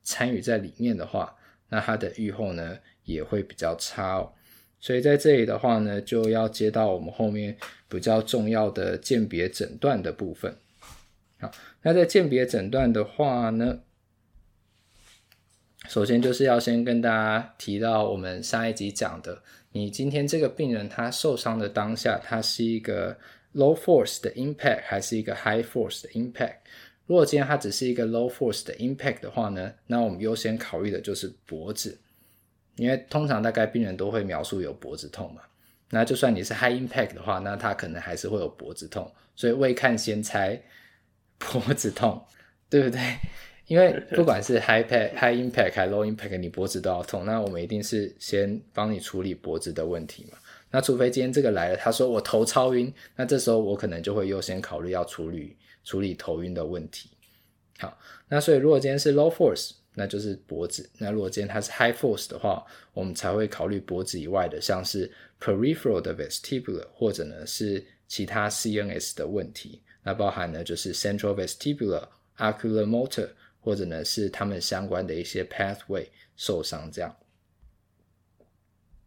[0.03, 1.35] 参与在里面的话，
[1.69, 4.31] 那他的预后呢也会比较差哦。
[4.79, 7.57] 所以在这里的话呢，就要接到我们后面
[7.89, 10.55] 比较重要的鉴别诊断的部分。
[11.41, 11.51] 好，
[11.81, 13.79] 那在鉴别诊断的话呢，
[15.89, 23.17] 首先就是要先跟大家提到我们上一集讲的，你今天这个病人他受伤的当下，他是一个
[23.55, 26.57] low force 的 impact 还是一个 high force 的 impact？
[27.07, 31.99] 如果今天他只是一个 low force 的 impact 的话呢，那我们优先考虑的就是脖子，
[32.75, 35.41] 因为通常大概病人都会描述有脖子痛嘛。
[35.89, 40.61] 那就算你是 high impact 的话，那他可能还是会有脖子痛，所以未看先猜。
[41.51, 42.23] 脖子痛，
[42.69, 42.99] 对不对？
[43.67, 47.25] 因为不管是 high impact、high impact 还 low impact，你脖子都要痛。
[47.25, 50.37] 那我们一定是先帮你处理脖子的问题嘛。
[50.71, 57.09] 那除非今天这个来了，他说我头超晕，那这时候我可能就会优先考虑要处理处理头晕的问题。
[57.79, 69.81] 好，那所以如果今天是 low force，那就是脖子；那如果今天它是 high force 的话，我们才会考虑脖子以外的，像是 peripheral 的 vestibular，或者呢是其他 CNS 的问题。
[70.03, 77.15] 那包含呢就是 central vestibular, ocular motor，或者呢是他们相关的一些 pathway 受伤这样。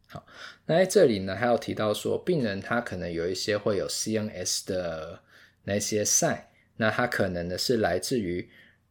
[0.06, 0.24] 好，
[0.66, 5.20] 那在这里呢还有提到说，病人他可能有一些会有 CNS 的
[5.64, 6.42] 那些 sign，
[6.76, 8.48] 那他可能呢是来自于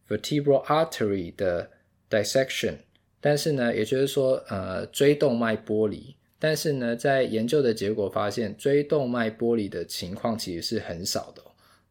[0.10, 1.72] vertebral artery 的
[2.10, 2.76] dissection，
[3.22, 6.16] 但是呢，也就是说，呃，椎动脉剥离。
[6.38, 11.42] 但是呢，在研究的结果发现，椎动脉剥离的情况其实是很少的。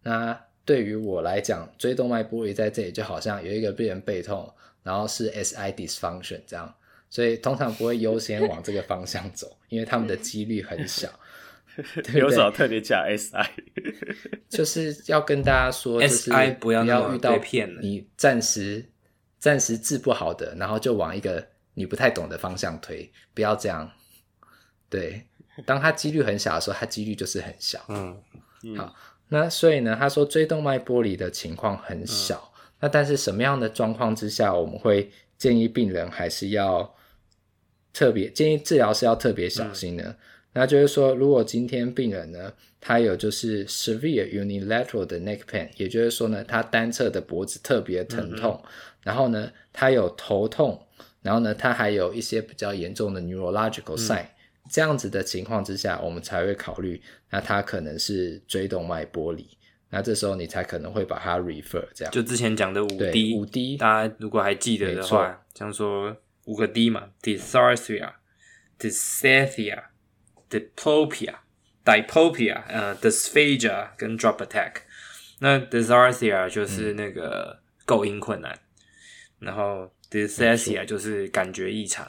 [0.02, 6.72] 那对于我来讲，椎动脉剥离在这里就好像有一个病人背痛，然后是 SI dysfunction 这样，
[7.10, 11.08] 所以通常不会优先往这个方向走，因为他们的几率很小。
[12.12, 13.48] 有什么特别讲 SI？
[14.50, 17.40] 就是要跟大家说，就是 SI 不要遇到
[17.80, 18.84] 你暂时
[19.38, 23.90] 暂时治不好的，然后就往一个你不太懂的方向推，不要这样。
[24.90, 25.26] 对，
[25.64, 27.82] 当它几率很小的时候，它几率就是很小。
[27.88, 28.22] 嗯，
[28.76, 28.94] 好，
[29.32, 32.52] 那所以呢，他说椎动脉剥离的情况很小。
[32.54, 36.94] 嗯、那但是什么样的状况之下，我们会建议病人还是要
[37.92, 40.04] 特别建议治疗是要特别小心的。
[40.04, 40.16] 嗯
[40.54, 48.62] 那就是说，如果今天病人呢，他有就是 severe unilateral 的 neck pain，也就是说呢，他单侧的脖子特别疼痛，
[49.02, 50.78] 然后呢，他有头痛，
[51.22, 54.28] 然后呢，他还有一些比较严重的 neurological sign，嗯，
[54.72, 59.46] 这样子的情况之下，我们才会考虑，那它可能是椎动脉剥离，
[59.90, 62.12] 那这时候你才可能会把它 refer 这样。
[62.12, 69.84] 就之前讲的五 D，五 D，大家如果还记得的话，像说五个 D 嘛，dysarthria，dysphagia。
[70.52, 71.34] diplopia、
[71.82, 74.82] diplopia、呃、dysphagia 跟 drop attack。
[75.38, 78.52] 那 dysarthria 就是那个构音困难，
[79.40, 82.06] 嗯、然后 dysphagia 就是感觉异常，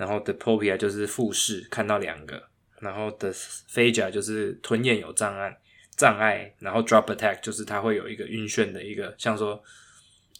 [0.00, 2.42] 然后 diplopia 就是复视看到两个，
[2.80, 5.54] 然后 the phagia 就是吞咽有障碍
[5.96, 9.62] 障碍，然后 drop attack 就是它会有一个晕眩的一个，像说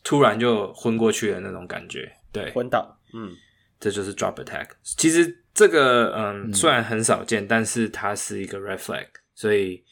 [0.03, 3.37] 突然就昏过去的那种感觉，对，昏倒，嗯，
[3.79, 4.68] 这就是 drop attack。
[4.83, 5.37] 其实。
[5.53, 9.05] 这个嗯，虽然很少见，嗯，但是它是一个 red flag。
[9.35, 9.85] 所以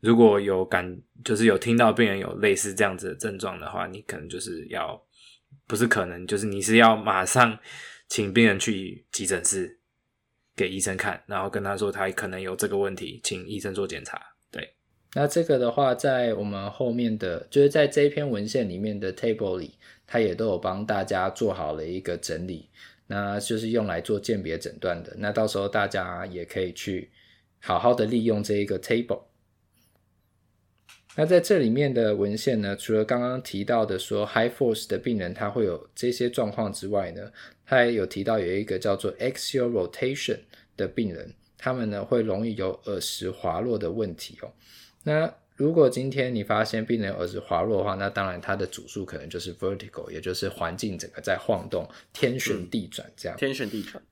[0.00, 5.00] 如果有感，就是有听到病人有类似这样子的症状的话，你可能就是要，
[5.68, 7.56] 不是可能，就是你是要马上
[8.08, 9.80] 请病人去急诊室
[10.54, 14.20] 给医生看，然后跟他说他可能有这个问题，请医生做检查。
[14.50, 14.74] 对，
[15.14, 22.68] 那这个的话，在我们后面的，就是在这一篇文献里面的 table 里，他也都有帮大家做好了一个整理。
[23.06, 25.14] 那就是用来做鉴别诊断的。
[25.18, 27.10] 那到时候大家也可以去
[27.60, 29.22] 好好的利用这一个 table。
[31.16, 37.30] 那在这里面的文献呢，除了刚刚提到的说 high force 的病人他会有这些状况之外呢，
[37.64, 40.40] 他也有提到有一个叫做 axial rotation
[40.76, 44.52] 的病人，他们呢会容易有耳石滑落的问题哦。
[45.04, 53.38] 那如果今天你发现病人耳石滑落的话，那当然它的主诉可能就是 vertical，也就是环境整个在晃动，天旋地转这样。
[53.38, 54.02] 天旋地转。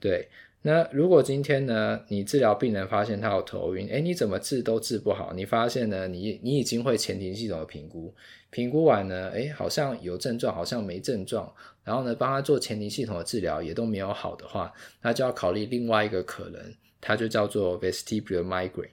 [0.00, 0.28] 对。
[0.62, 5.32] 那如果今天呢，你治疗病人发现他有头晕，哎，你怎么治都治不好。
[5.32, 8.12] 你发现呢，你你已经会前庭系统的评估，
[8.50, 11.50] 评估完呢，哎，好像有症状，好像没症状，
[11.84, 16.60] 然后呢，帮他做前庭系统的治疗也都没有好的话，那就要考虑另外一个可能，
[17.00, 18.90] 它就叫做 vestibular migraine。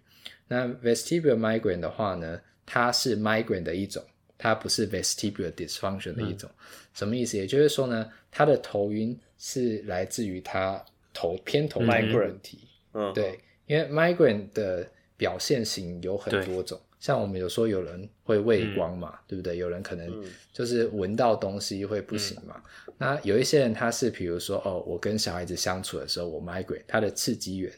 [0.48, 4.04] 那 vestibular migraine 的话呢，它是 migraine 的一种，
[4.38, 6.48] 它不是 vestibular dysfunction 的一种。
[6.54, 6.56] 嗯、
[6.94, 7.36] 什么意思？
[7.38, 10.82] 也就是说呢，他的头晕是来自于他
[11.16, 12.60] 头偏头的问题。
[12.94, 19.58] 嗯，对，因为 migraine 的表现型有很多种，像我们有说有人会畏光嘛，嗯、对不对？
[19.58, 20.24] 有人可能
[20.54, 22.62] 就是闻到东西会不行嘛。
[22.88, 27.72] 嗯、那有一些人他是比如说哦，我跟小孩子相处的时候，我 migraine，他的刺激源，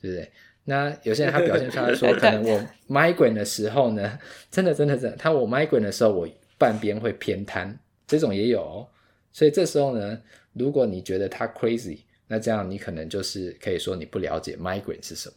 [0.00, 0.30] 对不对？
[0.64, 4.18] 那有些人他表现出来说， 可能我 migraine 的时候呢，
[4.50, 8.86] 真的真的真的，他我 migraine 的时候，我半边会偏瘫，这种也有哦。
[9.32, 10.20] 所以这时候呢，
[10.52, 15.34] 如果你觉得他 crazy，那这样你可能就是可以说你不了解 migraine 是什么。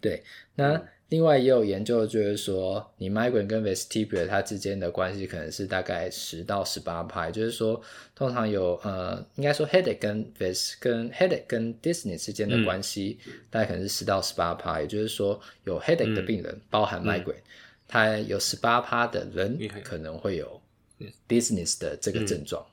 [0.00, 0.22] 对，
[0.54, 0.74] 那。
[0.74, 0.88] 嗯。
[1.08, 7.78] 另外也有研究，就是说你 migraine 跟 vestibular 它之间的关系可能是大概十到十八趴，就是说
[8.14, 17.34] 通常有呃，应该说 headache 跟 vest 跟 headache 跟 dizziness 之间的关系，嗯、大概可能是十到十八趴，也就是说有 headache 的病人，嗯、包含 migraine，
[17.86, 20.62] 他、嗯、有十八趴的人可能会有
[21.28, 22.71] dizziness 的这个症状，嗯、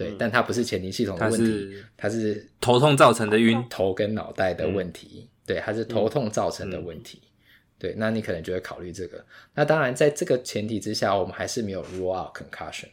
[0.00, 7.20] 对，但它不是前庭系统的问题，它是，头痛造成的晕，头跟脑袋的问题，嗯、对，它是头痛造成的问题。
[7.78, 9.22] 对，那你可能就会考虑这个。
[9.54, 12.86] 那当然，在这个前提之下，我们还是没有 rule out concussion，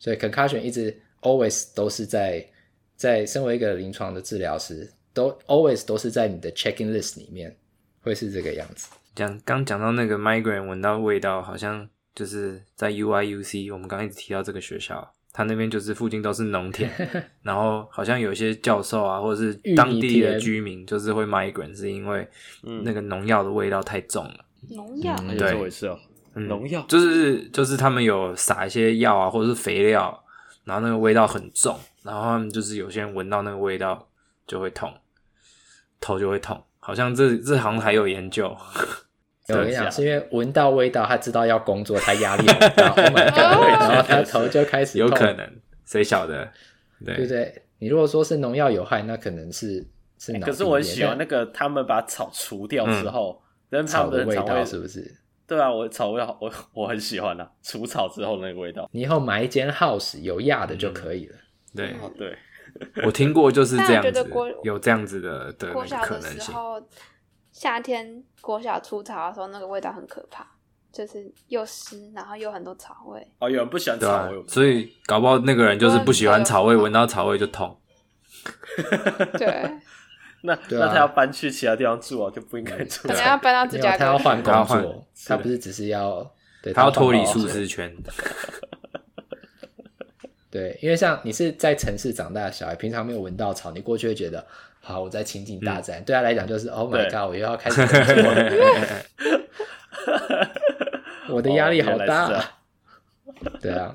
[0.00, 2.44] 所以 concussion 一直 always 都是在
[2.96, 7.56] 在身为一个临床的治疗师，都 always 都是在你的 checking list 里面，
[8.00, 8.88] 会是这个样子。
[9.14, 15.13] 讲刚讲到那个 migraine 闻到味道，好像就是在 UIUC，我们刚刚一直提到这个学校。
[15.36, 16.88] 他那边就是附近都是农田，
[17.42, 22.26] 然后好像有些教授啊，或者是当地的居民，就是会 migraine，是因为
[22.84, 24.44] 那个农药的味道太重了。
[24.70, 25.16] 农药？
[25.28, 25.98] 有这回事哦。
[26.34, 30.24] 农药就是就是他们有撒一些药啊，或者是肥料，
[30.62, 34.08] 然后那个味道很重，然后他们就是有些人闻到那个味道
[34.46, 34.92] 就会痛，
[36.00, 38.56] 头就会痛，好像这这好像还有研究。
[39.48, 45.08] 我跟你讲，是因为闻到味道，他知道要工作，他压力很大，Oh my God，然后他头就开始痛。
[45.08, 45.46] 有可能，
[45.84, 46.50] 谁晓得？
[47.04, 47.62] 对，对不对？
[47.78, 49.86] 你如果说是农药有害，那可能是
[50.18, 50.32] 是。
[50.38, 55.14] 可是我很喜欢那个他们把草除掉之后，嗯、他们的味道是不是？
[55.46, 57.50] 对啊，我草味好，我 我很喜欢啊。
[57.62, 61.36] 除草之后那个味道，你以后买一间 house 有压的就可以了。
[61.36, 62.34] 嗯、对、哦、对，
[63.04, 64.26] 我听过就是这样子，
[64.64, 66.54] 有这样子的的可能性。
[67.54, 70.44] 夏天国小除草的时候，那个味道很可怕，
[70.92, 73.24] 就是又湿，然后又很多草味。
[73.38, 77.80] 哦，有人不喜欢草味，所以搞不好那个人就是不喜欢草味，闻到草味就痛。
[79.38, 79.70] 对，
[80.42, 83.06] 那那他要搬去其他地方住啊，就不应该住。
[83.06, 86.28] 可能要搬到自家，他要换工作，他不是只是要，
[86.74, 87.96] 他要脱离舒适圈。
[90.50, 94.44] 对，因为像你是在城市长大的小孩，平常没有闻到草，你过去会觉得。
[94.84, 98.52] 好，我在情景大自然，嗯、对他来讲就是 Oh my God，我又要开始工作了，
[101.30, 102.26] 我的压力好大。
[102.32, 102.58] 啊。
[103.60, 103.92] 对啊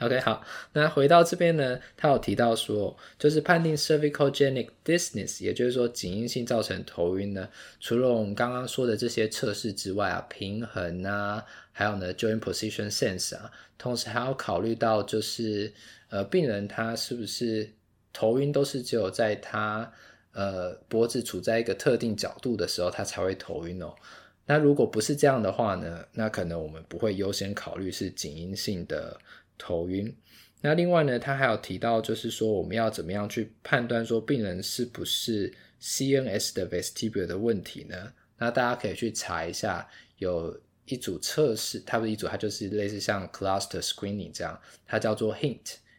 [0.00, 7.48] ，OK，好，那回到这边呢，他有提到说，就是判定 cervicogenic dizziness，也就是说颈因性造成头晕呢，
[7.80, 15.72] 除了我们刚刚说的这些测试之外啊，平衡啊，还有呢 joint position sense 啊，同时还要考虑到就是
[16.10, 17.70] 呃，病人他是不是
[18.12, 19.92] 头晕都是只有在他。
[20.32, 23.94] 呃，脖子处在一个特定角度的时候，他才会头晕哦。
[24.46, 26.06] 那如果不是这样的话呢？
[26.12, 29.18] 那可能我们不会优先考虑是颈因性的
[29.58, 30.16] 头晕。
[30.60, 38.12] 那另外呢，他还有提到，就是说我们要怎么样去判断说病人是不是 CNS 的 vestibular 的问题呢？
[38.38, 45.90] 那大家可以去查一下，有一组测试，它不是一组，它就是类似像 cluster screening 这样，它叫做 HINT，H-I-N-T-S。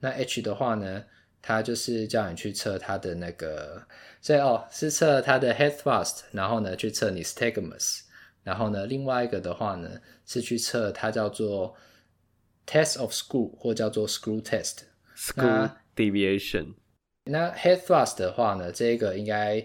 [0.00, 1.04] 那 H 的话呢？
[1.48, 3.80] 他就是叫你去测他的那个，
[4.20, 8.00] 所以哦，是测他的 head thrust，然后呢去测 nystagmus，
[8.42, 9.88] 然后呢另外一个的话呢
[10.26, 11.72] 是去测它叫做
[12.66, 16.74] test of screw 或叫做 screw test，screw deviation。
[17.26, 19.64] 那 head thrust 的话呢，这个应该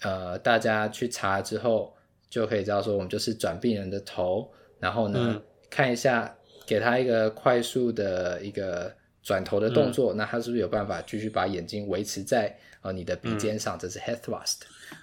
[0.00, 1.96] 呃大家去查之后
[2.28, 6.36] 就可以知道说，我们就是转病人的头，然后呢、嗯、看一下，
[6.66, 8.92] 给他一个快速的一个。
[9.24, 13.76] 转头的动作，嗯、那他是不是有办法继续把眼睛维持在呃你的鼻尖上？
[13.76, 14.58] 嗯、这是 head thrust。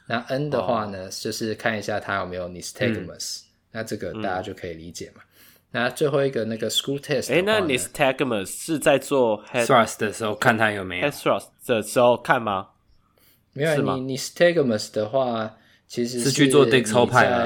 [0.08, 3.44] 那 N 的话呢，哦、就是看一下他有没有 nystagmus、嗯。
[3.72, 5.22] 那这个大家就可以理解嘛。
[5.24, 5.34] 嗯、
[5.72, 12.70] 那最后一个那个 school test，哎，那 nystagmus 是在做 head thrust 的时候看他有没有 head thrust 的时候看吗？
[13.54, 15.58] 没有，你 nystagmus 的话。
[15.92, 17.44] 其实是去做 Dixel 派啊？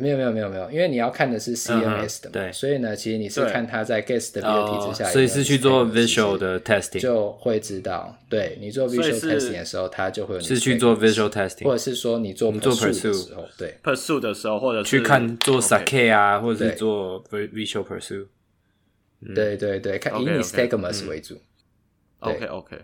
[0.00, 8.18] 没有没有没有没有，因为你要看的是 CMS 的嘛，对，所以呢，其实你是看它在 Guestability 之下，所以是去做 Visual 的 Testing，就会知道。
[8.28, 18.26] 对，你做 Visual Testing 的时候，它就会是去做 Visual Testing，或者是说你做做 Pursuit 的时候，对，Pursuit 的时候，或者去看做 Sakai 啊，或者是做 Visual Pursuit。
[19.36, 21.40] 对对对，看以 Nystagmus 为主。
[22.18, 22.76] OK OK，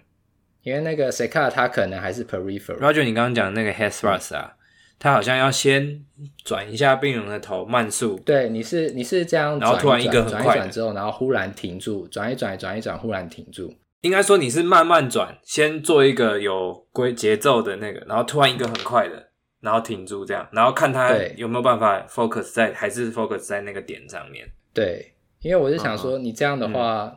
[0.63, 2.79] 因为那个 Sakai 它可能还是 Peripheral。
[2.79, 4.55] Roger，你刚刚讲那个 Head Thrust 啊。
[5.01, 6.05] 他好像要先
[6.45, 8.21] 转一下病人的头，慢速。
[8.25, 13.75] 对，你是你是这样转转，然后突然一个很快转一转之后，然后忽然停住，转一转，转一转，忽然停住。
[14.03, 19.31] 应该说你是慢慢转，先做一个有规节奏的那个，然后突然一个很快的，
[19.61, 24.47] 然后停住这样，然后看他有没有办法 focus 在，还是 focus 在那个点上面。
[24.75, 27.17] 对，因为我是想说，你这样的话。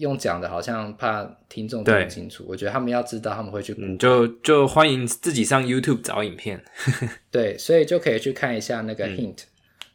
[0.00, 2.44] 嗯用讲的，好像怕听众听不清楚。
[2.48, 3.74] 我觉得他们要知道，他们会去。
[3.78, 6.64] 嗯，就就欢迎自己上 YouTube 找影片。
[7.30, 9.42] 对，所以就可以去看一下那个 hint，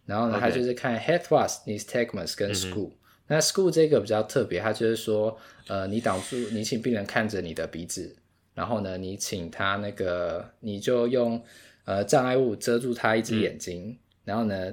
[0.05, 2.91] 然后呢，他就是看 head thrust、nystagmus 跟 school。
[3.27, 5.35] 那 school 这个比较特别，它就是说，
[5.67, 8.15] 呃，你挡住，你请病人看着你的鼻子，
[8.53, 11.41] 然后呢，你请他那个，你就用
[11.85, 14.71] 呃障碍物遮住他一只眼睛，然后呢，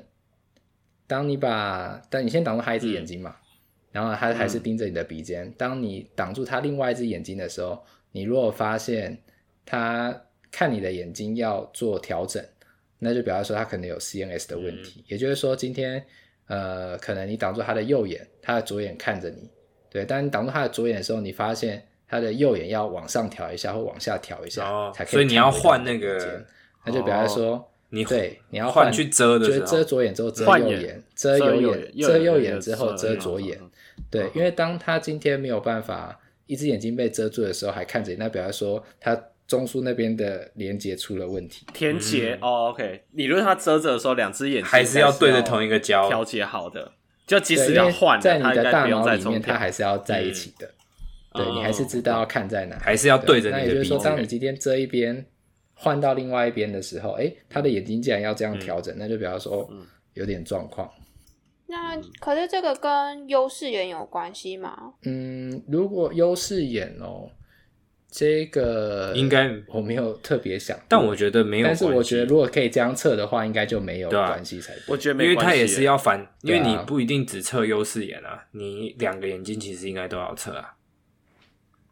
[1.06, 3.36] 当你把，但你先挡住他一只眼睛嘛。
[3.92, 5.44] 然后他还是盯着你的鼻尖。
[5.44, 7.80] 嗯、当你挡住他另外一只眼睛的时候，
[8.10, 9.16] 你如果发现
[9.64, 10.18] 他
[10.50, 12.44] 看你的眼睛要做调整，
[12.98, 15.00] 那就表示说他可能有 CNS 的问题。
[15.00, 16.04] 嗯、也就是说，今天
[16.46, 19.48] 呃，可能你挡住他的右眼，他的左眼看着你，
[19.88, 25.12] 对，当你挡住他的左眼的时候，你发现他的右眼要往上调一下或往下调一下，哦、才可以。
[25.12, 26.44] 所以你要换那个，
[26.84, 27.52] 那就表示说。
[27.52, 27.64] 哦
[27.94, 33.60] 你对，你要换去遮的时候，就是遮左眼之后遮右眼，遮右眼，遮右眼之后遮左眼。
[34.12, 41.66] 对，因为当他今天没有办法，一只眼睛被遮住的时候还看着你，那表示说他中枢那边的连接出了问题。
[41.80, 43.02] 连接哦，OK。
[43.12, 46.92] 理论他遮着的时候，两只眼睛还是要对着同一个焦调节好的。
[47.26, 50.70] 就即使要换，在你的大脑里面，它还是要在一起的。
[51.34, 53.50] 对，你还是知道要看在哪，还是要对着。
[53.50, 55.26] 那也就是说，当你今天遮一边。
[55.74, 59.68] 换到另外一边的时候，哎，他的眼睛竟然要这样调整，嗯、那就比方说
[60.14, 60.88] 有点状况。
[61.72, 64.92] 那可是这个跟优势眼有关系吗？
[65.04, 67.30] 嗯，如果优势眼哦，
[68.10, 71.84] 这个应该我没有特别想，但我觉得没有关系。
[71.84, 80.74] 但是我觉得如果可以这样测的话，应该就没有关系才我觉得没关系，因为它也是要反，因为你不一定只测优势眼啊，你两个眼睛其实应该都要测啊。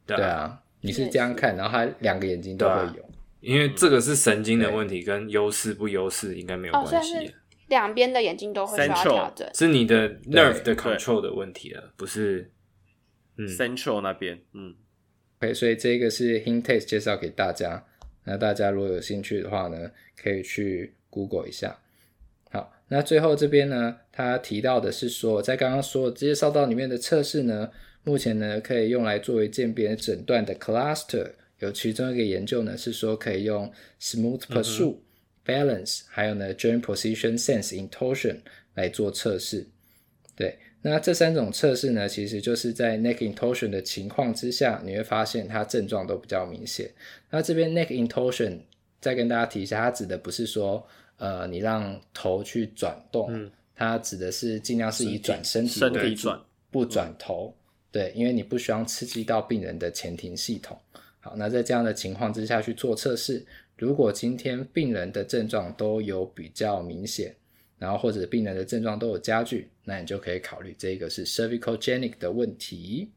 [0.04, 3.10] 对啊，你是这样看，然后他两个眼睛都会有。
[3.40, 7.14] 因为这个是神经的问题，跟优势不优势应该没有关系。
[7.16, 7.32] 哦，
[7.70, 12.50] 两边的眼睛都会需要调整，是你的 nerve 的 control 的问题了，不是
[13.38, 14.38] 嗯 central 那边。
[14.52, 14.74] 嗯
[15.38, 17.86] ，OK，所以这个是 Hintaste 介绍给大家。
[18.24, 19.90] 那大家如果有兴趣的话呢，
[20.20, 21.78] 可以去 Google 一下。
[22.50, 27.70] 好，那最后这边呢，他提到的是说，在刚刚说的介绍到里面的测试呢，
[28.04, 31.30] 目前呢可以用来作为鉴别诊断的 cluster。
[31.60, 35.02] 有其中一个研究呢，是说可以用 smooth pursuit、嗯、
[35.44, 38.38] balance，还有呢 joint position sense in torsion
[38.74, 39.66] 来做测试。
[40.36, 46.90] 对，那这三种测试呢，其实就是在 neck in torsion 的情况之下，你会发现它症状都比较明显。
[47.30, 48.60] 那这边 neck in torsion
[49.00, 50.86] 再跟大家提一下，它指的不是说
[51.18, 57.54] 呃你让头去转动，嗯、它指的是尽量是以转身体身体转，不转头。
[57.92, 60.78] 对，因为你不需要刺激到病人的前庭系统。
[61.18, 63.44] 好，那在这样的情况之下去做测试，
[63.80, 67.34] 如果今天病人的症状都有比较明显，
[67.78, 73.10] 然后或者病人的症状都有加剧，那你就可以考虑这个是 cervicogenic 的问题。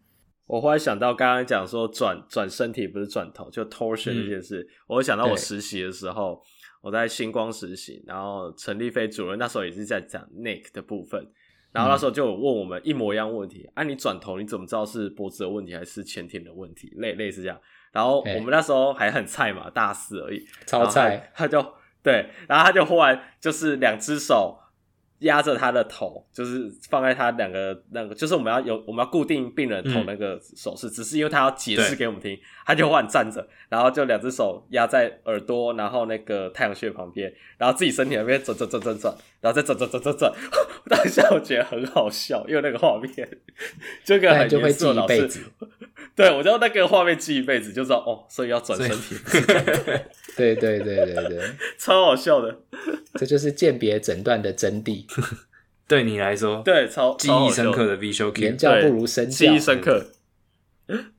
[0.46, 6.42] 我忽然想到刚刚讲说转转身体不是转头，就 torsion 这件事，嗯、我想到我实习的时候，
[6.82, 11.30] 我在星光实习，然后陈立飞主任那时候也是在讲 neck 的部分，
[11.74, 16.94] 然后那时候就有问我们一模一样问题，啊，你转头你怎么知道是脖子的问题还是前庭的问题？
[16.98, 17.60] 类类似这样。
[17.92, 21.32] 然后我们那时候还很菜嘛，大四而已，超菜。
[21.36, 21.62] 他就
[22.02, 24.58] 对，然后他就忽然就是两只手
[25.24, 40.34] 压着他的头，就是放在他两个那个，就是我们要有我们要固定病人头那个手势，嗯、只是因为他要解释给我们听，他就忽然站着，然后就两只手压在耳朵，然后那个太阳穴旁边，然后自己身体那边转转转转转，然后再转转转转转。
[40.90, 43.30] 当下 我觉得很好笑，因为那个画面
[44.04, 45.30] 这个很严肃的老师。
[46.16, 49.16] 对，我知道那个画面记一辈子，就知道哦，所以要转身体。
[50.36, 51.40] 对对对对对，
[51.78, 52.60] 超好笑的，
[53.16, 55.06] 这就是鉴别诊断的真谛。
[55.88, 60.08] 对你来说，对超记忆深刻的 visual key，言教不如身教，记忆深刻。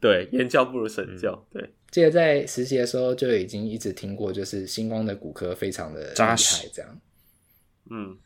[0.00, 1.46] 对，言教不如身教。
[1.52, 6.36] 对，记得在实习的时候就已经一直听过，就是星光的骨科非常的厉害，
[6.72, 7.00] 这样。
[7.90, 8.16] 嗯，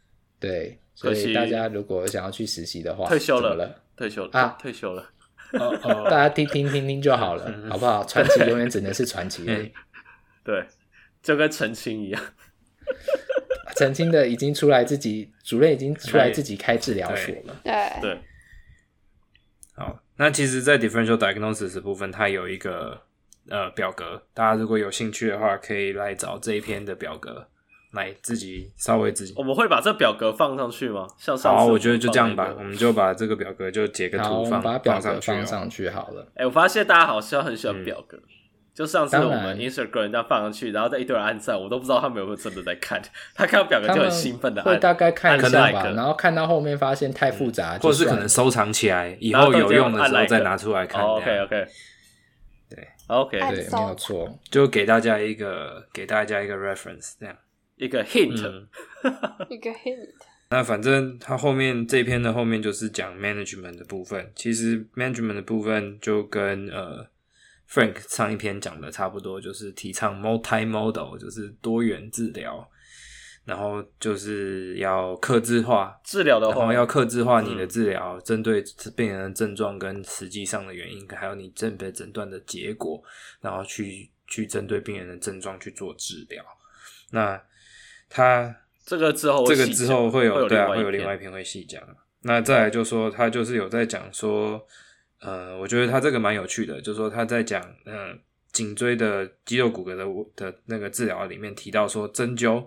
[0.41, 5.11] 对，所以大家如果想要去实习的话，退休了，退休了啊，退休了。
[5.53, 8.05] 哦哦，大家听听听听就好了， 好不好？
[8.05, 9.45] 传奇永远只能是传奇。
[10.45, 10.64] 对，
[11.22, 12.22] 就跟澄清一样，
[13.76, 17.56] 澄清的已经出来，自己主任已经出来自己开治疗所了。
[17.64, 18.20] 对对。
[19.74, 23.02] 好，那其实，在 differential diagnosis 部分，它有一个
[23.48, 27.48] 呃表格，大家如果有兴趣的话，可以来找这一篇的表格。
[27.92, 31.06] 来自己稍微自己，我们会把这表格放上去吗？
[31.16, 36.30] 像上好，我觉得就这样吧，我们就把这个表格就截个图放，把表格放上去好了。
[36.34, 38.20] 哎，我发现大家好像很喜欢表格，
[38.78, 43.02] 就上次我们 Instagram 这样放上去，然后再一堆人按赞，我都不知道他们有没有真的在看。
[43.34, 51.02] 他看到表格就很兴奋的，会大概看一下吧，然后看到后面发现太复杂，或者是可能收藏起来，以后有用的时候再拿出来看。
[51.02, 51.66] OK OK，
[52.70, 57.34] 对 OK 对，没有错，就给大家一个给大家一个 reference 这样。
[57.74, 58.68] 一个 hint，、嗯、
[59.48, 60.08] 一个 hint。
[60.50, 64.30] 那反正他后面这篇的后面就是讲 management 的部分。
[64.36, 67.06] 其实 management 的部分就跟呃
[67.70, 72.68] Frank 上一篇讲的差不多，就是提倡 multimodal，就是多元治疗。
[73.44, 78.62] 然后就是要克制化治疗的话，然后要克制化你的治疗，针、嗯、对
[78.94, 83.02] 病人的症状跟实际上的原因，还有你正被诊断的结果，
[83.40, 86.44] 然后去去针对病人的症状去做治疗。
[87.10, 87.42] 那
[88.10, 88.54] 他
[88.84, 91.82] 这个之后这个之后会有，会有对啊，会有另外一篇会细讲。
[92.20, 94.62] 那再来就说他就是有在讲说，
[95.20, 98.18] 呃，我觉得他这个蛮有趣的，就是说他在讲嗯
[98.52, 100.04] 颈椎的肌肉骨骼的
[100.36, 102.66] 的那个治疗里面提到说针灸。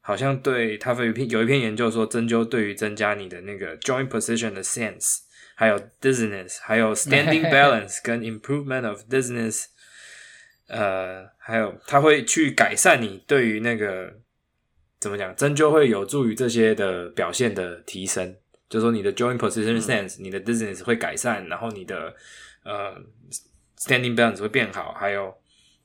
[0.00, 5.18] 好像对他有一篇有一篇研究说，针灸对于增加你的那个 joint position 的 sense，
[5.54, 9.66] 还有 dizziness，还有 standing balance 跟 improvement of dizziness，
[10.68, 14.14] 呃，还有他会去改善你对于那个
[14.98, 18.34] 怎么讲，针灸会有助于这些的表现的提升，
[18.68, 22.14] 就是说你的 joint position sense，、嗯、你的 dizziness 会改善，然后你的
[22.64, 23.00] 呃
[23.78, 25.34] standing balance 会变好，还有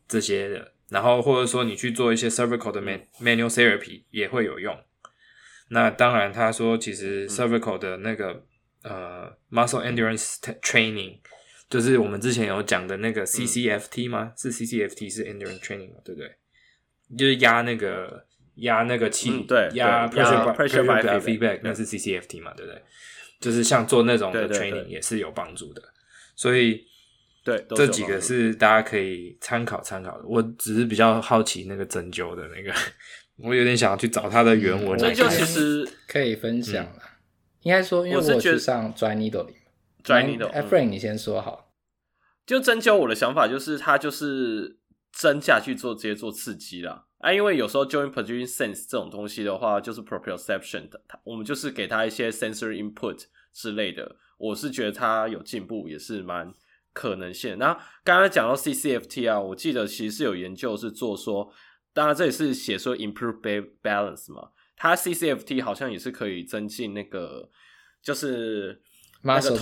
[0.08, 0.74] 这些的。
[0.90, 4.78] 然后或者说你去做一些 cervical 的 man manual therapy 也会有用。
[5.70, 8.44] 那当然，他说其实 cervical 的那个、
[8.84, 11.20] 嗯、呃 muscle endurance training
[11.70, 14.34] 就是我们之前有讲的那个 CCFT 吗？
[14.36, 16.00] 嗯、是 CCFT 是 endurance training 吗？
[16.04, 16.36] 对不对？
[17.18, 18.24] 就是压那个
[18.56, 22.54] 压那个气，嗯、对，压 pressure pressure by feedback，那是 CCFT 嘛？
[22.56, 22.82] 对不对？
[23.40, 25.82] 就是像做那种的 training 也是有帮助的，
[26.36, 26.86] 所以。
[27.46, 30.24] 对，这几个是大家可以参考参考的。
[30.26, 32.74] 我只是比较好奇那个针灸的那个，
[33.36, 34.98] 我有点想要去找它的原文。
[34.98, 37.12] 针灸其实可以分享了，嗯、
[37.64, 41.74] 应该说，因为我去上 dry needle，dry needle，Efrain 你先说好。
[42.46, 44.78] 就针灸，我的想法就是，它就是
[45.14, 47.06] 针下去做，直接做刺激啦。
[47.20, 54.18] 啊，因为有时候 joint position sense 这种东西的话，就是 proprioception 的，我们就是给它一些 sensory input 之类的。
[54.38, 56.54] 我是觉得它有进步，也是蛮。
[56.96, 57.58] 可能性。
[57.58, 61.52] 那刚刚讲到 CCFT 啊，我记得其实是有研究是做说，
[61.92, 63.42] 当然这里是写说 improve
[63.82, 67.50] balance 嘛，它 CCFT 好像也是可以增进那个
[68.04, 68.80] 就是
[69.24, 69.58] muscle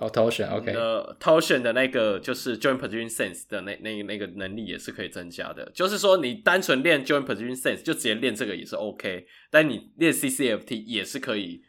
[0.00, 5.70] 哦 torsion OK 呃 torsion 的那个就是 joint position sense 的那那那个能力也是可以增加的。
[5.72, 11.62] 就是说你单纯练 joint position sense 就直接练这个也是 OK，但你练 CCFT 也是可以。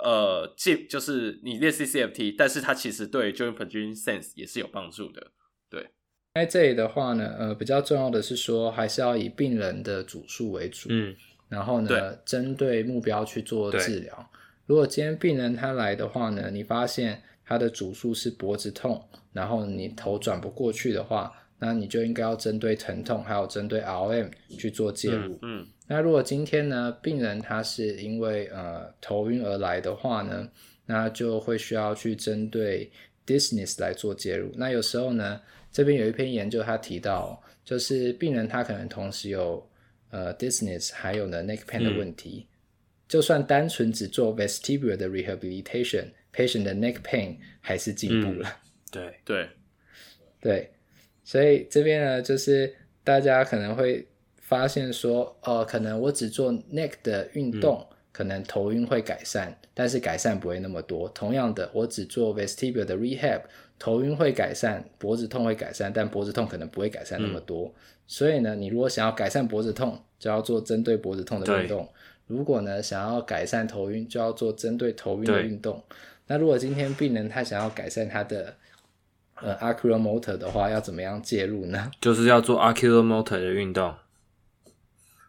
[0.00, 5.32] 呃，这就是你练 CCFT，但是它其实对 joint position sense 也是有帮助的。
[5.68, 5.90] 对，
[6.34, 11.16] 在这里的话呢，呃，比较重要的是说，还是要以病人的主诉为主，嗯，
[11.48, 14.30] 然后呢，对针对目标去做治疗。
[14.66, 25.62] 如果今天病人他来的话呢，你发现他的主诉是脖子痛，然后你头转不过去的话，那你就应该要针对疼痛，还有针对 RM 去做介入，嗯。
[25.62, 30.46] 嗯那如果今天呢，病人他是因为呃头晕而来的话呢，
[30.84, 32.92] 那就会需要去针对
[33.26, 34.52] dizziness 来做介入。
[34.54, 35.40] 那有时候呢，
[35.72, 39.66] 这边有一篇研究他提到，就是病人他可能同时有
[40.10, 42.52] 呃 dizziness 还有呢 neck pain 的问题，嗯、
[43.08, 45.08] 就算单纯只做 vestibular 的
[46.46, 48.48] rehabilitation，patient 的 neck pain 还是进步了。
[48.48, 48.54] 嗯、
[48.92, 49.48] 对对
[50.40, 50.70] 对，
[51.24, 54.06] 所以这边呢，就是大家可能会。
[54.40, 61.06] 发现说，呃，可能我只做 neck 的运动，嗯、可能头晕会改善，但是改善不会那么多。
[61.10, 63.42] 同样的，我只做 vestibular 的 rehab，
[63.78, 67.66] 头晕会改善，脖子痛会改善，但脖子痛可能不会改善那么多。
[67.66, 67.74] 嗯、
[68.06, 71.86] 所以呢，你如果想要改善脖子痛，就要做针对脖子痛的运动；
[72.26, 75.84] 如果呢，想要改善头晕，就要做针对头晕的运动。
[76.28, 78.54] 对那如果今天病人他想要改善他的
[79.36, 81.90] 呃 oculomotor 的话，要怎么样介入呢？
[82.00, 83.94] 就是要做 oculomotor 的运动。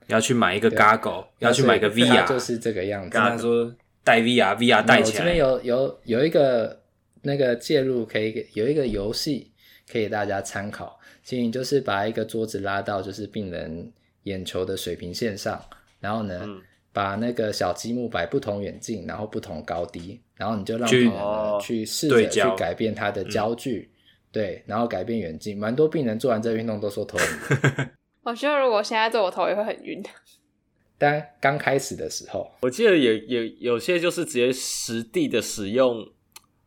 [0.08, 3.10] 要去买一个 g a g g l e 要去买个 VR，就是这个样子。
[3.12, 3.72] 刚才说
[4.04, 5.18] 带 VR，VR 带起来。
[5.20, 6.82] 这边有有有一个
[7.22, 9.52] 那个介入，可以有一个游戏
[9.88, 11.00] 可以大家参考。
[11.24, 13.94] 其实你就是把一个桌子拉到就是病人
[14.24, 15.64] 眼球的水平线上，
[16.00, 16.60] 然后呢，嗯、
[17.00, 23.90] 把那个小积木摆不同远近，然后不同高低，然后你就让病人呢去试着去改变它的焦距，
[24.34, 25.58] 对，对，然后改变远近。
[25.58, 27.88] 蛮多病人做完这个运动都说头晕。
[28.24, 30.04] 我觉得如果现在做，我头也会很晕。
[31.00, 36.06] 但刚开始的时候，我记得有有有些就是直接实地的使用。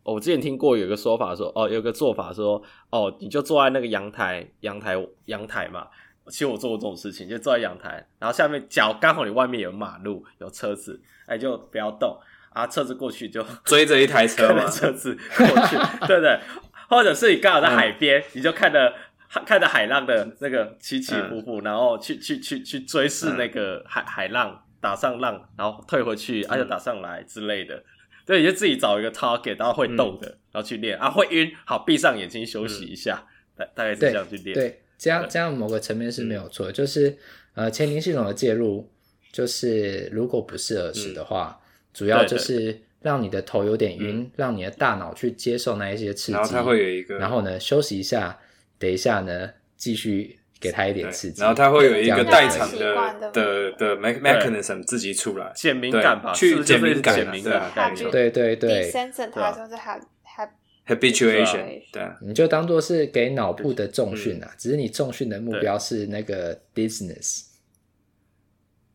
[0.03, 5.89] 我之前听过有个说法说，哦，有个做法说，哦，你就坐在那个阳台，阳台，阳台嘛。
[6.29, 12.19] 其实我做过这种事情，就坐在阳台，然后下面脚刚好你外面有马路，有车子，哎，就不要动
[12.51, 16.41] 啊，车子过去就 追着一台车嘛，车子过去， 对不对？
[16.89, 18.93] 或者是你刚好在海边，嗯、你就看着。
[19.47, 27.83] 看着海浪的那个起起伏伏，嗯、然后去去去去追视那个海、嗯、海浪打上浪，然后退回去，啊、打上来之类的。
[28.27, 33.25] 对，你就自己找一个 target，然后会动的，嗯、然后去练啊，会晕，好，闭上眼睛休息一下，
[33.57, 34.53] 大、嗯、大概是这样去练。
[34.53, 37.17] 对，这样这样某个层面是没有错，嗯、就是
[37.55, 38.89] 呃，前庭系统的介入，
[39.33, 48.39] 就是如果不是耳石的话，嗯、主要就是让你的头有点晕，嗯、让你的大脑去接受那一些刺激，然后它会有一个，然后呢休息一下。
[48.79, 52.97] 等一下呢，继续给他一点刺激，然后他会有一个代偿的
[53.33, 58.31] 的的的 mechanism 自己出来，减敏感吧，去减敏感，减敏感对，对。
[58.31, 58.57] 对对。
[58.57, 59.77] 对，desensitization 它就是
[60.87, 67.47] habituation，对，你就当做是给脑部的重训啊，只是你重训的目标是那个 dizziness。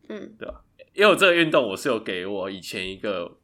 [0.08, 0.62] 嗯，对吧？
[0.94, 3.38] 因为我这个运动我是有给我以前一个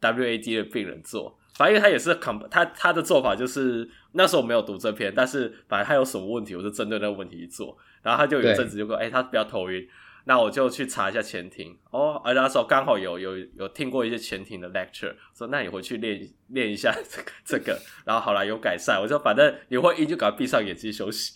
[0.00, 1.38] WAD 的病人做。
[1.54, 2.14] 反正他也是
[2.50, 7.76] 他他的做法就是那时候我没有读这篇，但是反正他有什么问题，我就针对那个问题去做。
[8.02, 9.86] 然后他就有一阵子就说：“哎、欸，他比较头晕。”
[10.24, 19.00] 那我就去查一下前庭哦，而那时候刚好有有有听过一些前庭的 lecture，说那你回去练练一下这个这个，然后好了有改善。
[19.00, 21.34] 我说反正你会晕就赶快闭上眼睛休息。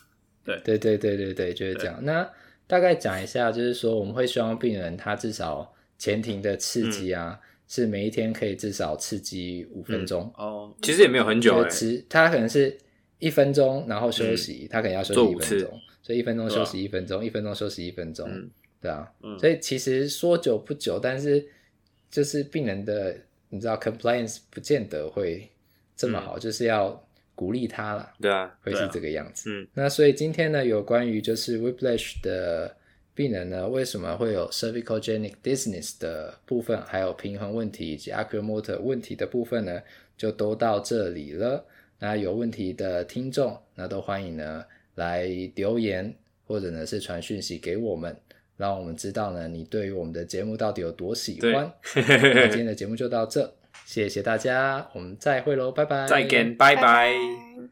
[0.44, 1.98] 对对对对对对，就是这样。
[2.02, 2.28] 那
[2.66, 7.38] 大概讲一下，就是说我们会希望病人他至少前庭的刺激啊。
[7.42, 12.74] 嗯是每一天可以至少刺激五分钟哦，其实也没有很久诶，他可能是
[13.18, 18.28] 一分钟，然后休息，他可能要休息一分钟，所以一分钟休息一分钟，一分钟休息一分钟，
[18.80, 21.46] 对啊，所以其实说久不久，但是
[22.10, 23.16] 就是病人的
[23.48, 25.48] 你知道 compliance 不见得会
[25.96, 29.50] 这么好，就是要鼓励他了，对啊，会是这个样子。
[29.50, 32.74] 嗯，那所以今天呢，有关于就是 whiplash 的。
[33.14, 39.82] 病人呢，为什么会有 cervicogenic dizziness 的部分，还有平衡问题以及 oculomotor 问题的部分呢，
[40.16, 41.66] 就都到这里了。
[41.98, 44.64] 那有问题的听众，那都欢迎呢
[44.98, 45.24] 来
[45.54, 46.14] 留言，
[46.46, 48.14] 或者呢是传讯息给我们，
[48.56, 51.72] 让我们知道呢你对于我们的节目到底有多喜欢。
[51.94, 53.50] 那今天的节目就到这，
[53.86, 57.14] 谢谢大家，我们再会喽，拜拜，再见，拜拜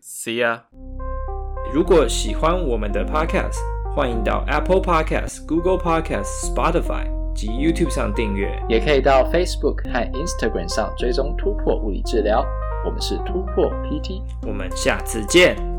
[0.03, 0.63] ，See ya。
[1.75, 3.59] 如果喜欢我们的 Podcast。
[3.97, 12.45] 欢迎到 Apple Podcasts、Google Podcasts、Spotify 及 YouTube 上订阅，也可以到 Facebook 和 Instagram 上追踪突破物理治疗。
[12.85, 15.76] 我们是突破 PT，我们下次见。